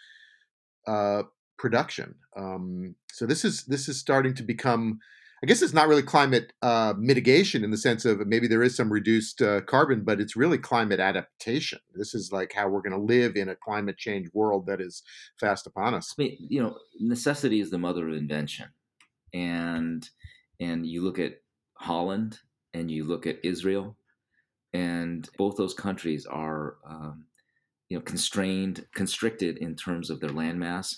uh, 0.87 1.23
production. 1.59 2.15
Um, 2.37 2.95
so 3.13 3.27
this 3.27 3.45
is 3.45 3.65
this 3.65 3.89
is 3.89 3.99
starting 3.99 4.35
to 4.35 4.43
become 4.43 5.01
I 5.43 5.47
guess 5.47 5.63
it's 5.63 5.73
not 5.73 5.89
really 5.89 6.03
climate 6.03 6.53
uh, 6.61 6.93
mitigation 6.99 7.65
in 7.65 7.71
the 7.71 7.79
sense 7.79 8.05
of 8.05 8.27
maybe 8.27 8.47
there 8.47 8.63
is 8.63 8.77
some 8.77 8.93
reduced 8.93 9.41
uh, 9.41 9.63
carbon, 9.63 10.05
but 10.05 10.21
it's 10.21 10.37
really 10.37 10.59
climate 10.59 11.01
adaptation. 11.01 11.79
This 11.95 12.15
is 12.15 12.31
like 12.31 12.53
how 12.53 12.69
we're 12.69 12.83
going 12.83 12.93
to 12.93 13.15
live 13.15 13.37
in 13.37 13.49
a 13.49 13.57
climate 13.57 13.97
change 13.97 14.29
world 14.35 14.67
that 14.67 14.83
is 14.83 15.03
fast 15.39 15.67
upon 15.67 15.95
us. 15.95 16.15
I 16.19 16.23
mean, 16.23 16.37
you 16.39 16.63
know, 16.63 16.77
necessity 16.99 17.61
is 17.61 17.71
the 17.71 17.79
mother 17.79 18.07
of 18.07 18.15
invention, 18.15 18.67
and 19.33 20.07
and 20.61 20.87
you 20.87 21.03
look 21.03 21.19
at 21.19 21.41
Holland 21.75 22.39
and 22.75 22.91
you 22.91 23.05
look 23.05 23.27
at 23.27 23.39
Israel, 23.43 23.97
and 24.75 25.27
both 25.39 25.57
those 25.57 25.73
countries 25.73 26.27
are 26.27 26.77
um, 26.87 27.25
you 27.89 27.97
know 27.97 28.03
constrained, 28.03 28.87
constricted 28.95 29.57
in 29.57 29.75
terms 29.75 30.11
of 30.11 30.21
their 30.21 30.31
landmass. 30.31 30.97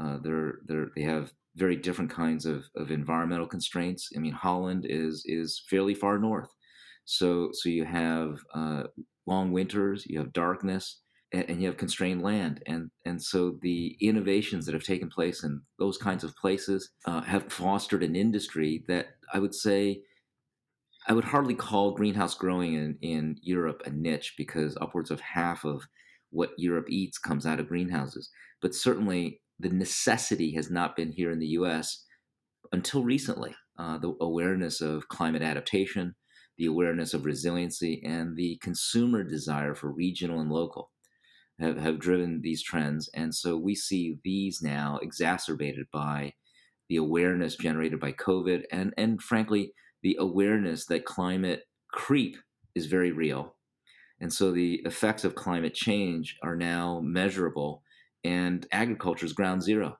Uh, 0.00 0.18
they're 0.20 0.58
they're 0.66 0.88
they 0.96 1.02
have 1.02 1.32
very 1.58 1.76
different 1.76 2.10
kinds 2.10 2.46
of, 2.46 2.64
of 2.76 2.90
environmental 2.90 3.46
constraints. 3.46 4.10
I 4.16 4.20
mean, 4.20 4.32
Holland 4.32 4.86
is 4.88 5.24
is 5.26 5.62
fairly 5.68 5.94
far 5.94 6.18
north, 6.18 6.50
so 7.04 7.50
so 7.52 7.68
you 7.68 7.84
have 7.84 8.38
uh, 8.54 8.84
long 9.26 9.52
winters, 9.52 10.04
you 10.06 10.18
have 10.18 10.32
darkness, 10.32 11.00
and, 11.32 11.44
and, 11.48 11.60
you 11.60 11.66
have 11.66 11.76
constrained 11.76 12.22
land, 12.22 12.62
and 12.66 12.90
and 13.04 13.22
so 13.22 13.58
the 13.62 13.96
innovations 14.00 14.66
that 14.66 14.74
have 14.74 14.84
taken 14.84 15.08
place 15.08 15.44
in 15.44 15.60
those 15.78 15.98
kinds 15.98 16.24
of 16.24 16.36
places 16.36 16.90
uh, 17.06 17.22
have 17.22 17.52
fostered 17.52 18.02
an 18.02 18.16
industry 18.16 18.84
that 18.88 19.08
I 19.32 19.38
would 19.38 19.54
say. 19.54 20.02
I 21.06 21.14
would 21.14 21.24
hardly 21.24 21.54
call 21.54 21.92
greenhouse 21.92 22.34
growing 22.34 22.74
in, 22.74 22.98
in 23.00 23.36
Europe 23.40 23.80
a 23.86 23.90
niche 23.90 24.34
because 24.36 24.76
upwards 24.78 25.10
of 25.10 25.20
half 25.20 25.64
of 25.64 25.82
what 26.30 26.50
Europe 26.58 26.90
eats 26.90 27.16
comes 27.16 27.46
out 27.46 27.60
of 27.60 27.68
greenhouses. 27.68 28.30
But 28.60 28.74
certainly 28.74 29.40
the 29.58 29.68
necessity 29.68 30.54
has 30.54 30.70
not 30.70 30.96
been 30.96 31.12
here 31.12 31.30
in 31.30 31.38
the 31.38 31.48
US 31.48 32.04
until 32.72 33.02
recently. 33.02 33.54
Uh, 33.78 33.98
the 33.98 34.14
awareness 34.20 34.80
of 34.80 35.08
climate 35.08 35.42
adaptation, 35.42 36.16
the 36.56 36.66
awareness 36.66 37.14
of 37.14 37.24
resiliency, 37.24 38.02
and 38.04 38.36
the 38.36 38.58
consumer 38.60 39.22
desire 39.22 39.74
for 39.74 39.92
regional 39.92 40.40
and 40.40 40.50
local 40.50 40.90
have, 41.60 41.78
have 41.78 42.00
driven 42.00 42.40
these 42.42 42.62
trends. 42.62 43.08
And 43.14 43.34
so 43.34 43.56
we 43.56 43.74
see 43.74 44.18
these 44.24 44.60
now 44.62 44.98
exacerbated 45.00 45.86
by 45.92 46.34
the 46.88 46.96
awareness 46.96 47.56
generated 47.56 48.00
by 48.00 48.12
COVID 48.12 48.64
and, 48.72 48.94
and 48.96 49.22
frankly, 49.22 49.72
the 50.02 50.16
awareness 50.18 50.86
that 50.86 51.04
climate 51.04 51.64
creep 51.92 52.36
is 52.74 52.86
very 52.86 53.12
real. 53.12 53.56
And 54.20 54.32
so 54.32 54.50
the 54.50 54.80
effects 54.84 55.24
of 55.24 55.34
climate 55.34 55.74
change 55.74 56.36
are 56.42 56.56
now 56.56 57.00
measurable 57.02 57.82
and 58.24 58.66
agriculture 58.72 59.26
is 59.26 59.32
ground 59.32 59.62
zero. 59.62 59.96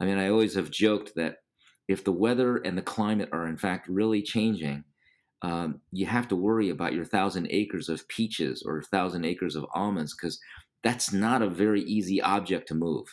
I 0.00 0.04
mean, 0.04 0.18
I 0.18 0.28
always 0.28 0.54
have 0.54 0.70
joked 0.70 1.12
that 1.16 1.36
if 1.88 2.04
the 2.04 2.12
weather 2.12 2.56
and 2.58 2.76
the 2.76 2.82
climate 2.82 3.28
are 3.32 3.46
in 3.46 3.56
fact 3.56 3.88
really 3.88 4.22
changing, 4.22 4.84
um, 5.42 5.80
you 5.92 6.06
have 6.06 6.28
to 6.28 6.36
worry 6.36 6.70
about 6.70 6.94
your 6.94 7.04
thousand 7.04 7.48
acres 7.50 7.88
of 7.88 8.06
peaches 8.08 8.62
or 8.66 8.82
thousand 8.82 9.24
acres 9.24 9.54
of 9.54 9.66
almonds 9.74 10.14
because 10.14 10.40
that's 10.82 11.12
not 11.12 11.42
a 11.42 11.50
very 11.50 11.82
easy 11.82 12.20
object 12.20 12.68
to 12.68 12.74
move. 12.74 13.06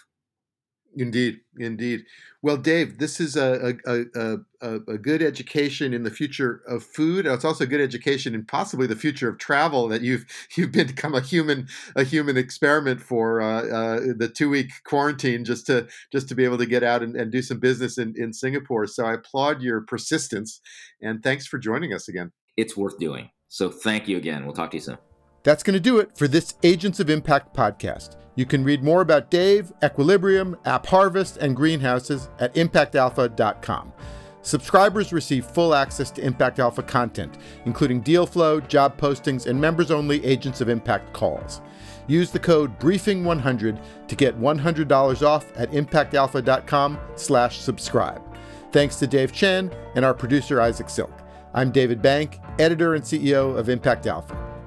Indeed, 0.96 1.40
indeed. 1.58 2.06
Well, 2.42 2.58
Dave, 2.58 3.00
this 3.00 3.20
is 3.20 3.36
a, 3.36 3.76
a, 3.88 4.06
a, 4.16 4.38
a, 4.62 4.76
a 4.88 4.98
good 4.98 5.22
education 5.22 5.94
in 5.94 6.04
the 6.04 6.12
future 6.12 6.62
of 6.68 6.84
food. 6.84 7.26
It's 7.26 7.46
also 7.46 7.64
a 7.64 7.68
good 7.68 7.82
education 7.82 8.36
in 8.36 8.46
possibly 8.46 8.86
the 8.86 8.96
future 8.96 9.30
of 9.30 9.38
travel 9.38 9.88
that 9.88 10.02
you've 10.02 10.26
you've 10.58 10.72
become 10.72 11.16
a 11.16 11.22
human 11.22 11.68
a 11.96 12.04
human 12.04 12.38
experiment 12.38 13.02
for 13.02 13.42
uh, 13.42 13.64
uh, 13.64 14.00
the 14.18 14.32
two 14.34 14.50
week 14.50 14.72
quarantine 14.84 15.46
just 15.46 15.66
to 15.68 15.88
just 16.12 16.28
to 16.30 16.36
be 16.36 16.44
able 16.44 16.58
to 16.58 16.66
get 16.66 16.84
out 16.84 17.02
and, 17.02 17.16
and 17.16 17.32
do 17.32 17.42
some 17.42 17.60
business 17.60 17.98
in, 17.98 18.14
in 18.18 18.34
Singapore. 18.34 18.86
So 18.88 19.06
I 19.06 19.14
applaud 19.14 19.62
your 19.62 19.82
persistence 19.82 20.62
and 21.02 21.24
thanks 21.24 21.48
for 21.48 21.58
joining 21.58 21.94
us 21.94 22.08
again. 22.08 22.32
It's 22.58 22.78
worth 22.78 23.00
doing. 23.00 23.30
So 23.48 23.70
thank 23.70 24.08
you 24.08 24.18
again. 24.18 24.46
We'll 24.46 24.56
talk 24.56 24.72
to 24.72 24.78
you 24.78 24.82
soon. 24.82 24.98
That's 25.44 25.64
going 25.64 25.74
to 25.74 25.80
do 25.80 26.00
it 26.00 26.18
for 26.18 26.28
this 26.28 26.56
Agents 26.64 27.00
of 27.00 27.10
Impact 27.10 27.54
podcast. 27.54 28.16
You 28.36 28.46
can 28.46 28.64
read 28.64 28.84
more 28.84 29.02
about 29.02 29.30
Dave, 29.30 29.72
Equilibrium, 29.84 30.58
App 30.66 30.86
Harvest, 30.88 31.38
and 31.38 31.56
greenhouses 31.56 32.30
at 32.40 32.54
impactalpha.com. 32.56 33.94
Subscribers 34.42 35.14
receive 35.14 35.46
full 35.46 35.76
access 35.76 36.12
to 36.12 36.22
Impact 36.22 36.60
Alpha 36.60 36.84
content, 36.84 37.38
including 37.66 38.02
deal 38.02 38.26
flow, 38.26 38.60
job 38.60 38.98
postings, 38.98 39.46
and 39.46 39.60
members 39.60 39.92
only 39.92 40.24
Agents 40.26 40.62
of 40.62 40.70
Impact 40.70 41.14
calls. 41.14 41.62
Use 42.08 42.32
the 42.32 42.40
code 42.40 42.78
BRIEFING100 42.80 43.82
to 44.08 44.16
get 44.16 44.40
$100 44.40 45.26
off 45.26 45.46
at 45.56 45.72
impactalpha.com 45.72 47.00
slash 47.16 47.60
subscribe. 47.60 48.22
Thanks 48.72 48.98
to 48.98 49.08
Dave 49.08 49.32
Chen 49.32 49.72
and 49.96 50.04
our 50.04 50.14
producer 50.14 50.60
Isaac 50.60 50.90
Silk. 50.90 51.14
I'm 51.54 51.72
David 51.72 52.02
Bank, 52.02 52.40
editor 52.60 52.96
and 52.96 53.04
CEO 53.04 53.56
of 53.58 53.70
Impact 53.70 54.08
Alpha. 54.08 54.53